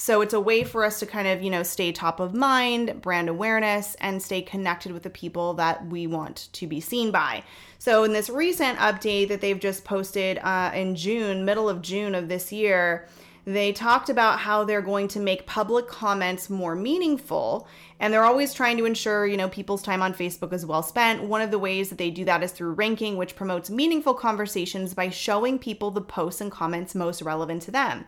So 0.00 0.20
it's 0.20 0.32
a 0.32 0.40
way 0.40 0.62
for 0.62 0.84
us 0.84 1.00
to 1.00 1.06
kind 1.06 1.26
of, 1.26 1.42
you 1.42 1.50
know, 1.50 1.64
stay 1.64 1.90
top 1.90 2.20
of 2.20 2.32
mind, 2.32 3.02
brand 3.02 3.28
awareness, 3.28 3.96
and 4.00 4.22
stay 4.22 4.42
connected 4.42 4.92
with 4.92 5.02
the 5.02 5.10
people 5.10 5.54
that 5.54 5.86
we 5.86 6.06
want 6.06 6.48
to 6.52 6.68
be 6.68 6.80
seen 6.80 7.10
by. 7.10 7.42
So 7.80 8.04
in 8.04 8.12
this 8.12 8.30
recent 8.30 8.78
update 8.78 9.26
that 9.28 9.40
they've 9.40 9.58
just 9.58 9.84
posted 9.84 10.38
uh, 10.38 10.70
in 10.72 10.94
June, 10.94 11.44
middle 11.44 11.68
of 11.68 11.82
June 11.82 12.14
of 12.14 12.28
this 12.28 12.52
year, 12.52 13.08
they 13.54 13.72
talked 13.72 14.10
about 14.10 14.38
how 14.38 14.62
they're 14.62 14.82
going 14.82 15.08
to 15.08 15.20
make 15.20 15.46
public 15.46 15.88
comments 15.88 16.50
more 16.50 16.74
meaningful 16.74 17.66
and 17.98 18.12
they're 18.12 18.24
always 18.24 18.52
trying 18.52 18.76
to 18.76 18.84
ensure 18.84 19.26
you 19.26 19.38
know 19.38 19.48
people's 19.48 19.82
time 19.82 20.02
on 20.02 20.12
facebook 20.12 20.52
is 20.52 20.66
well 20.66 20.82
spent. 20.82 21.22
One 21.22 21.40
of 21.40 21.50
the 21.50 21.58
ways 21.58 21.88
that 21.88 21.98
they 21.98 22.10
do 22.10 22.24
that 22.26 22.42
is 22.42 22.52
through 22.52 22.72
ranking 22.72 23.16
which 23.16 23.36
promotes 23.36 23.70
meaningful 23.70 24.14
conversations 24.14 24.92
by 24.92 25.08
showing 25.08 25.58
people 25.58 25.90
the 25.90 26.02
posts 26.02 26.40
and 26.40 26.52
comments 26.52 26.94
most 26.94 27.22
relevant 27.22 27.62
to 27.62 27.70
them. 27.70 28.04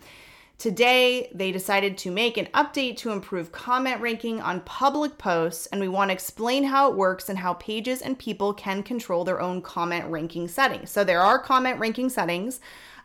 Today, 0.59 1.31
they 1.35 1.53
decided 1.53 1.97
to 1.97 2.11
make 2.11 2.37
an 2.37 2.49
update 2.53 2.99
to 2.99 3.13
improve 3.13 3.51
comment 3.51 3.99
ranking 4.03 4.43
on 4.43 4.61
public 4.61 5.17
posts, 5.17 5.65
and 5.65 5.81
we 5.81 5.89
want 5.89 6.11
to 6.11 6.13
explain 6.13 6.65
how 6.65 6.91
it 6.91 6.99
works 6.99 7.31
and 7.31 7.39
how 7.39 7.55
pages 7.55 8.03
and 8.03 8.19
people 8.19 8.53
can 8.53 8.83
control 8.83 9.25
their 9.25 9.41
own 9.41 9.63
comment 9.63 10.05
ranking 10.11 10.49
settings. 10.49 10.91
So, 10.91 11.03
there 11.03 11.23
are 11.23 11.39
comment 11.39 11.81
ranking 11.81 12.11
settings 12.11 12.61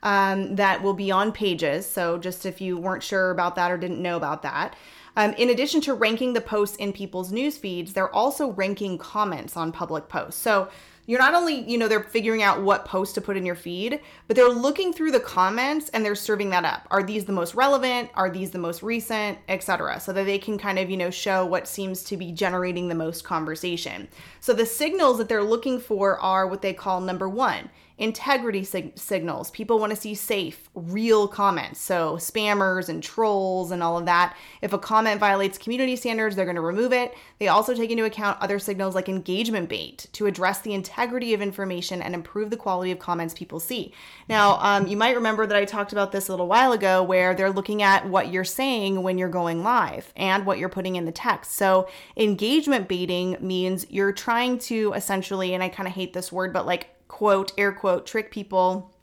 um, 0.06 0.56
that 0.56 0.82
will 0.84 0.94
be 0.94 1.12
on 1.12 1.34
pages. 1.34 1.86
So, 1.86 2.18
just 2.18 2.46
if 2.46 2.62
you 2.62 2.78
weren't 2.78 3.04
sure 3.04 3.32
about 3.32 3.56
that 3.56 3.72
or 3.72 3.78
didn't 3.78 4.02
know 4.02 4.16
about 4.16 4.44
that. 4.44 4.76
Um, 5.18 5.34
in 5.34 5.50
addition 5.50 5.82
to 5.82 5.94
ranking 5.94 6.34
the 6.34 6.42
posts 6.42 6.78
in 6.78 6.94
people's 6.94 7.32
news 7.32 7.58
feeds, 7.58 7.94
they're 7.94 8.14
also 8.14 8.52
ranking 8.52 8.98
comments 8.98 9.58
on 9.58 9.72
public 9.72 10.08
posts. 10.08 10.40
So, 10.40 10.70
you're 11.08 11.20
not 11.20 11.36
only, 11.36 11.70
you 11.70 11.78
know, 11.78 11.88
they're 11.88 12.02
figuring 12.02 12.42
out 12.42 12.64
what 12.64 12.86
post 12.86 13.14
to 13.16 13.22
put 13.22 13.38
in 13.38 13.46
your 13.46 13.56
feed, 13.56 14.00
but 14.28 14.36
they're 14.36 14.50
looking 14.50 14.92
through 14.92 15.12
the 15.12 15.20
comments 15.20 15.90
and 15.90 16.04
they're 16.04 16.16
serving 16.16 16.50
that 16.50 16.66
up. 16.66 16.88
Are 16.90 17.04
these 17.04 17.26
the 17.26 17.32
most 17.32 17.54
relevant? 17.54 18.10
Are 18.16 18.30
these 18.30 18.50
the 18.50 18.58
most 18.58 18.82
recent, 18.82 19.38
etc. 19.48 20.00
So 20.00 20.14
that 20.14 20.26
they 20.26 20.40
can 20.40 20.58
kind 20.58 20.80
of, 20.80 20.90
you 20.90 20.98
know, 20.98 21.12
show 21.12 21.46
what 21.46 21.68
seems 21.68 22.04
to 22.06 22.18
be 22.18 22.32
generating 22.32 22.88
the 22.88 22.96
most 22.96 23.24
conversation. 23.24 24.08
So 24.40 24.54
the 24.54 24.66
signals 24.66 25.20
that 25.20 25.30
they're 25.30 25.44
looking 25.44 25.80
for 25.80 26.20
are 26.20 26.48
what 26.48 26.64
they 26.64 26.74
call 26.74 27.02
number 27.02 27.30
1, 27.30 27.70
integrity 27.98 28.64
sig- 28.64 28.98
signals. 28.98 29.52
People 29.52 29.80
want 29.80 29.92
to 29.92 29.96
see 29.96 30.16
safe, 30.16 30.70
real 30.76 31.28
comments. 31.28 31.80
So, 31.80 32.18
spammers 32.18 32.90
and 32.90 33.02
trolls 33.02 33.72
and 33.72 33.82
all 33.82 33.98
of 33.98 34.06
that. 34.06 34.36
If 34.62 34.74
a 34.74 34.78
comment 34.78 35.20
violates 35.20 35.58
community 35.58 35.96
standards, 35.96 36.36
they're 36.36 36.46
going 36.46 36.56
to 36.56 36.62
remove 36.62 36.92
it. 36.92 37.16
They 37.40 37.48
also 37.48 37.74
take 37.74 37.92
into 37.92 38.04
account 38.04 38.42
other 38.42 38.60
signals 38.60 38.96
like 38.96 39.08
engagement 39.08 39.70
bait 39.70 40.08
to 40.14 40.26
address 40.26 40.62
the 40.62 40.74
integrity 40.74 41.34
of 41.34 41.42
information 41.42 42.02
and 42.02 42.14
improve 42.14 42.50
the 42.50 42.58
quality 42.58 42.92
of 42.92 43.00
comments 43.00 43.34
people 43.34 43.60
see. 43.60 43.94
Now, 44.28 44.58
um, 44.60 44.88
you 44.88 44.98
might 44.98 45.16
remember 45.16 45.46
that 45.46 45.58
I 45.58 45.66
talked 45.66 45.94
about 45.94 46.12
this 46.12 46.28
a 46.28 46.32
little 46.32 46.48
while 46.48 46.74
ago 46.74 47.02
where 47.02 47.34
they're 47.34 47.52
looking 47.52 47.82
at 47.82 48.08
what 48.08 48.32
you're 48.32 48.44
saying 48.44 49.02
when 49.04 49.18
you're 49.18 49.30
going 49.30 49.64
live 49.64 50.12
and 50.16 50.46
what 50.46 50.60
you're 50.60 50.70
putting 50.70 50.98
in 50.98 51.06
the 51.06 51.12
text. 51.12 51.54
So, 51.54 51.88
engagement 52.18 52.90
baiting 52.90 53.38
means 53.40 53.86
you're 53.90 54.12
trying 54.12 54.60
to 54.60 54.92
essentially, 54.94 55.54
and 55.54 55.64
I 55.64 55.70
kind 55.70 55.88
of 55.88 55.94
hate 55.94 56.14
this 56.14 56.32
word, 56.32 56.52
but 56.52 56.66
like 56.66 56.90
quote, 57.08 57.52
air 57.58 57.72
quote, 57.72 58.06
trick 58.06 58.32
people 58.32 58.95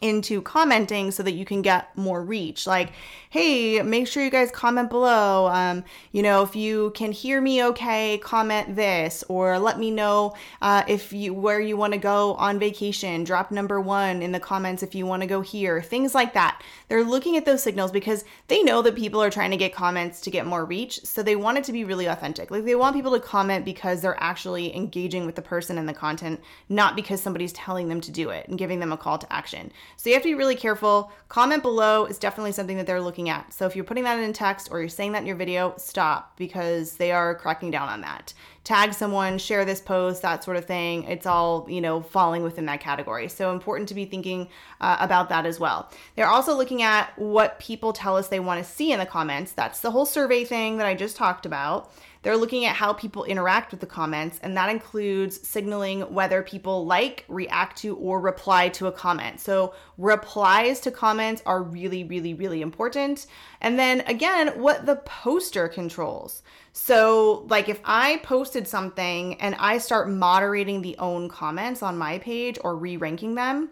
into 0.00 0.42
commenting 0.42 1.10
so 1.10 1.22
that 1.22 1.32
you 1.32 1.44
can 1.44 1.62
get 1.62 1.96
more 1.96 2.22
reach. 2.22 2.66
Like, 2.66 2.92
hey, 3.30 3.80
make 3.82 4.06
sure 4.08 4.24
you 4.24 4.30
guys 4.30 4.50
comment 4.50 4.90
below. 4.90 5.46
Um, 5.48 5.84
you 6.12 6.22
know, 6.22 6.42
if 6.42 6.56
you 6.56 6.90
can 6.94 7.12
hear 7.12 7.40
me 7.40 7.62
okay, 7.64 8.18
comment 8.18 8.74
this, 8.74 9.22
or 9.28 9.58
let 9.58 9.78
me 9.78 9.90
know 9.90 10.34
uh, 10.62 10.82
if 10.88 11.12
you 11.12 11.32
where 11.32 11.60
you 11.60 11.76
want 11.76 11.92
to 11.92 11.98
go 11.98 12.34
on 12.34 12.58
vacation. 12.58 13.24
Drop 13.24 13.50
number 13.50 13.80
one 13.80 14.22
in 14.22 14.32
the 14.32 14.40
comments 14.40 14.82
if 14.82 14.94
you 14.94 15.06
want 15.06 15.22
to 15.22 15.28
go 15.28 15.40
here. 15.40 15.80
Things 15.80 16.14
like 16.14 16.34
that. 16.34 16.62
They're 16.88 17.04
looking 17.04 17.36
at 17.36 17.44
those 17.44 17.62
signals 17.62 17.92
because 17.92 18.24
they 18.48 18.62
know 18.62 18.82
that 18.82 18.96
people 18.96 19.22
are 19.22 19.30
trying 19.30 19.52
to 19.52 19.56
get 19.56 19.72
comments 19.72 20.20
to 20.22 20.30
get 20.30 20.46
more 20.46 20.64
reach, 20.64 21.04
so 21.04 21.22
they 21.22 21.36
want 21.36 21.58
it 21.58 21.64
to 21.64 21.72
be 21.72 21.84
really 21.84 22.06
authentic. 22.06 22.50
Like 22.50 22.64
they 22.64 22.74
want 22.74 22.96
people 22.96 23.12
to 23.12 23.20
comment 23.20 23.64
because 23.64 24.00
they're 24.02 24.20
actually 24.22 24.74
engaging 24.74 25.26
with 25.26 25.36
the 25.36 25.42
person 25.42 25.78
and 25.78 25.88
the 25.88 25.94
content, 25.94 26.40
not 26.68 26.96
because 26.96 27.20
somebody's 27.22 27.52
telling 27.52 27.88
them 27.88 28.00
to 28.00 28.10
do 28.10 28.30
it 28.30 28.48
and 28.48 28.58
giving 28.58 28.80
them 28.80 28.92
a 28.92 28.96
call 28.96 29.18
to 29.18 29.32
action. 29.32 29.70
So 29.96 30.08
you 30.08 30.14
have 30.14 30.22
to 30.22 30.28
be 30.28 30.34
really 30.34 30.56
careful. 30.56 31.12
Comment 31.28 31.62
below 31.62 32.04
is 32.06 32.18
definitely 32.18 32.52
something 32.52 32.76
that 32.76 32.86
they're 32.86 33.00
looking 33.00 33.28
at. 33.28 33.52
So 33.52 33.66
if 33.66 33.76
you're 33.76 33.84
putting 33.84 34.04
that 34.04 34.18
in 34.18 34.32
text 34.32 34.68
or 34.70 34.80
you're 34.80 34.88
saying 34.88 35.12
that 35.12 35.20
in 35.20 35.26
your 35.26 35.36
video, 35.36 35.74
stop 35.76 36.36
because 36.36 36.96
they 36.96 37.12
are 37.12 37.34
cracking 37.34 37.70
down 37.70 37.88
on 37.88 38.00
that. 38.00 38.32
Tag 38.62 38.92
someone, 38.92 39.38
share 39.38 39.64
this 39.64 39.80
post, 39.80 40.22
that 40.22 40.44
sort 40.44 40.56
of 40.56 40.66
thing. 40.66 41.04
It's 41.04 41.26
all, 41.26 41.66
you 41.68 41.80
know, 41.80 42.02
falling 42.02 42.42
within 42.42 42.66
that 42.66 42.80
category. 42.80 43.28
So 43.28 43.52
important 43.52 43.88
to 43.88 43.94
be 43.94 44.04
thinking 44.04 44.48
uh, 44.80 44.96
about 45.00 45.28
that 45.30 45.46
as 45.46 45.58
well. 45.58 45.90
They're 46.14 46.26
also 46.26 46.54
looking 46.54 46.82
at 46.82 47.18
what 47.18 47.58
people 47.58 47.92
tell 47.92 48.16
us 48.16 48.28
they 48.28 48.40
want 48.40 48.62
to 48.62 48.70
see 48.70 48.92
in 48.92 48.98
the 48.98 49.06
comments. 49.06 49.52
That's 49.52 49.80
the 49.80 49.90
whole 49.90 50.06
survey 50.06 50.44
thing 50.44 50.76
that 50.76 50.86
I 50.86 50.94
just 50.94 51.16
talked 51.16 51.46
about. 51.46 51.90
They're 52.22 52.36
looking 52.36 52.66
at 52.66 52.76
how 52.76 52.92
people 52.92 53.24
interact 53.24 53.70
with 53.70 53.80
the 53.80 53.86
comments, 53.86 54.38
and 54.42 54.54
that 54.56 54.68
includes 54.68 55.46
signaling 55.48 56.02
whether 56.12 56.42
people 56.42 56.84
like, 56.84 57.24
react 57.28 57.78
to, 57.78 57.96
or 57.96 58.20
reply 58.20 58.68
to 58.70 58.88
a 58.88 58.92
comment. 58.92 59.40
So, 59.40 59.74
replies 59.96 60.80
to 60.80 60.90
comments 60.90 61.42
are 61.46 61.62
really, 61.62 62.04
really, 62.04 62.34
really 62.34 62.60
important. 62.60 63.26
And 63.62 63.78
then 63.78 64.02
again, 64.02 64.48
what 64.60 64.84
the 64.84 64.96
poster 64.96 65.66
controls. 65.66 66.42
So, 66.72 67.46
like 67.48 67.68
if 67.68 67.80
I 67.84 68.18
posted 68.18 68.68
something 68.68 69.40
and 69.40 69.54
I 69.58 69.78
start 69.78 70.10
moderating 70.10 70.82
the 70.82 70.96
own 70.98 71.28
comments 71.28 71.82
on 71.82 71.96
my 71.96 72.18
page 72.18 72.58
or 72.62 72.76
re 72.76 72.98
ranking 72.98 73.34
them, 73.34 73.70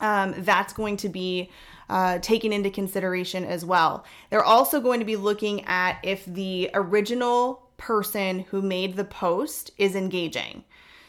um, 0.00 0.34
that's 0.38 0.72
going 0.72 0.96
to 0.98 1.08
be 1.08 1.50
uh, 1.90 2.20
taken 2.20 2.52
into 2.52 2.70
consideration 2.70 3.44
as 3.44 3.64
well. 3.64 4.04
They're 4.30 4.44
also 4.44 4.80
going 4.80 5.00
to 5.00 5.06
be 5.06 5.16
looking 5.16 5.64
at 5.66 5.98
if 6.04 6.24
the 6.24 6.70
original 6.72 7.68
person 7.76 8.40
who 8.50 8.62
made 8.62 8.94
the 8.94 9.04
post 9.04 9.72
is 9.76 9.96
engaging. 9.96 10.64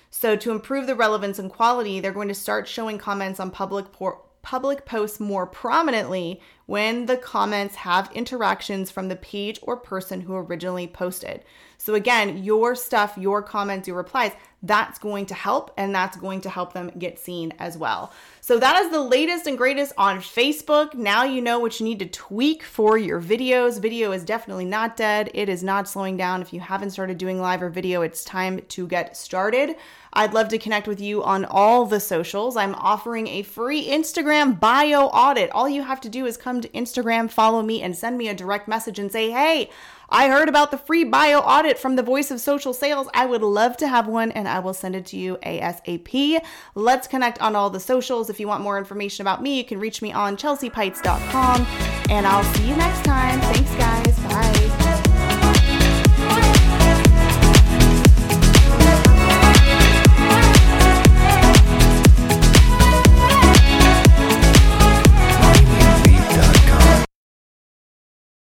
So, 0.09 0.35
to 0.35 0.51
improve 0.51 0.87
the 0.87 0.95
relevance 0.95 1.39
and 1.39 1.49
quality, 1.49 1.99
they're 1.99 2.11
going 2.11 2.27
to 2.27 2.33
start 2.33 2.67
showing 2.67 2.97
comments 2.97 3.39
on 3.39 3.51
public 3.51 3.93
por- 3.93 4.21
public 4.41 4.85
posts 4.85 5.19
more 5.19 5.45
prominently 5.45 6.41
when 6.71 7.05
the 7.05 7.17
comments 7.17 7.75
have 7.75 8.09
interactions 8.13 8.89
from 8.89 9.09
the 9.09 9.15
page 9.17 9.59
or 9.61 9.75
person 9.75 10.21
who 10.21 10.33
originally 10.33 10.87
posted. 10.87 11.43
So, 11.77 11.95
again, 11.95 12.43
your 12.43 12.75
stuff, 12.75 13.17
your 13.17 13.41
comments, 13.41 13.89
your 13.89 13.97
replies, 13.97 14.31
that's 14.63 14.99
going 14.99 15.25
to 15.25 15.33
help 15.33 15.73
and 15.75 15.93
that's 15.93 16.15
going 16.15 16.41
to 16.41 16.49
help 16.49 16.73
them 16.73 16.91
get 16.97 17.17
seen 17.17 17.51
as 17.57 17.75
well. 17.75 18.13
So, 18.39 18.57
that 18.59 18.79
is 18.83 18.91
the 18.91 19.01
latest 19.01 19.47
and 19.47 19.57
greatest 19.57 19.91
on 19.97 20.19
Facebook. 20.19 20.93
Now 20.93 21.23
you 21.23 21.41
know 21.41 21.59
what 21.59 21.79
you 21.79 21.85
need 21.85 21.99
to 21.99 22.05
tweak 22.05 22.63
for 22.63 22.97
your 22.97 23.19
videos. 23.19 23.81
Video 23.81 24.13
is 24.13 24.23
definitely 24.23 24.65
not 24.65 24.95
dead, 24.95 25.29
it 25.33 25.49
is 25.49 25.63
not 25.63 25.89
slowing 25.89 26.15
down. 26.15 26.41
If 26.41 26.53
you 26.53 26.61
haven't 26.61 26.91
started 26.91 27.17
doing 27.17 27.41
live 27.41 27.63
or 27.63 27.69
video, 27.69 28.01
it's 28.01 28.23
time 28.23 28.61
to 28.69 28.87
get 28.87 29.17
started. 29.17 29.75
I'd 30.13 30.33
love 30.33 30.49
to 30.49 30.57
connect 30.57 30.87
with 30.87 30.99
you 30.99 31.23
on 31.23 31.45
all 31.45 31.85
the 31.85 32.01
socials. 32.01 32.57
I'm 32.57 32.75
offering 32.75 33.27
a 33.27 33.43
free 33.43 33.87
Instagram 33.87 34.59
bio 34.59 35.05
audit. 35.05 35.49
All 35.51 35.69
you 35.69 35.83
have 35.83 36.01
to 36.01 36.09
do 36.09 36.25
is 36.25 36.35
Instagram, 36.73 37.29
follow 37.29 37.61
me, 37.61 37.81
and 37.81 37.95
send 37.95 38.17
me 38.17 38.27
a 38.27 38.33
direct 38.33 38.67
message 38.67 38.99
and 38.99 39.11
say, 39.11 39.31
hey, 39.31 39.69
I 40.09 40.27
heard 40.27 40.49
about 40.49 40.71
the 40.71 40.77
free 40.77 41.05
bio 41.05 41.39
audit 41.39 41.79
from 41.79 41.95
the 41.95 42.03
Voice 42.03 42.31
of 42.31 42.41
Social 42.41 42.73
Sales. 42.73 43.07
I 43.13 43.25
would 43.25 43.41
love 43.41 43.77
to 43.77 43.87
have 43.87 44.07
one 44.07 44.31
and 44.31 44.47
I 44.47 44.59
will 44.59 44.73
send 44.73 44.95
it 44.95 45.05
to 45.07 45.17
you 45.17 45.37
ASAP. 45.37 46.43
Let's 46.75 47.07
connect 47.07 47.41
on 47.41 47.55
all 47.55 47.69
the 47.69 47.79
socials. 47.79 48.29
If 48.29 48.39
you 48.39 48.47
want 48.47 48.61
more 48.61 48.77
information 48.77 49.23
about 49.23 49.41
me, 49.41 49.57
you 49.57 49.63
can 49.63 49.79
reach 49.79 50.01
me 50.01 50.11
on 50.11 50.35
chelseapeitz.com 50.35 51.65
and 52.09 52.27
I'll 52.27 52.43
see 52.55 52.67
you 52.67 52.75
next 52.75 53.05
time. 53.05 53.39
Thanks, 53.39 53.75
guys. 53.75 54.19
Bye. 54.19 54.80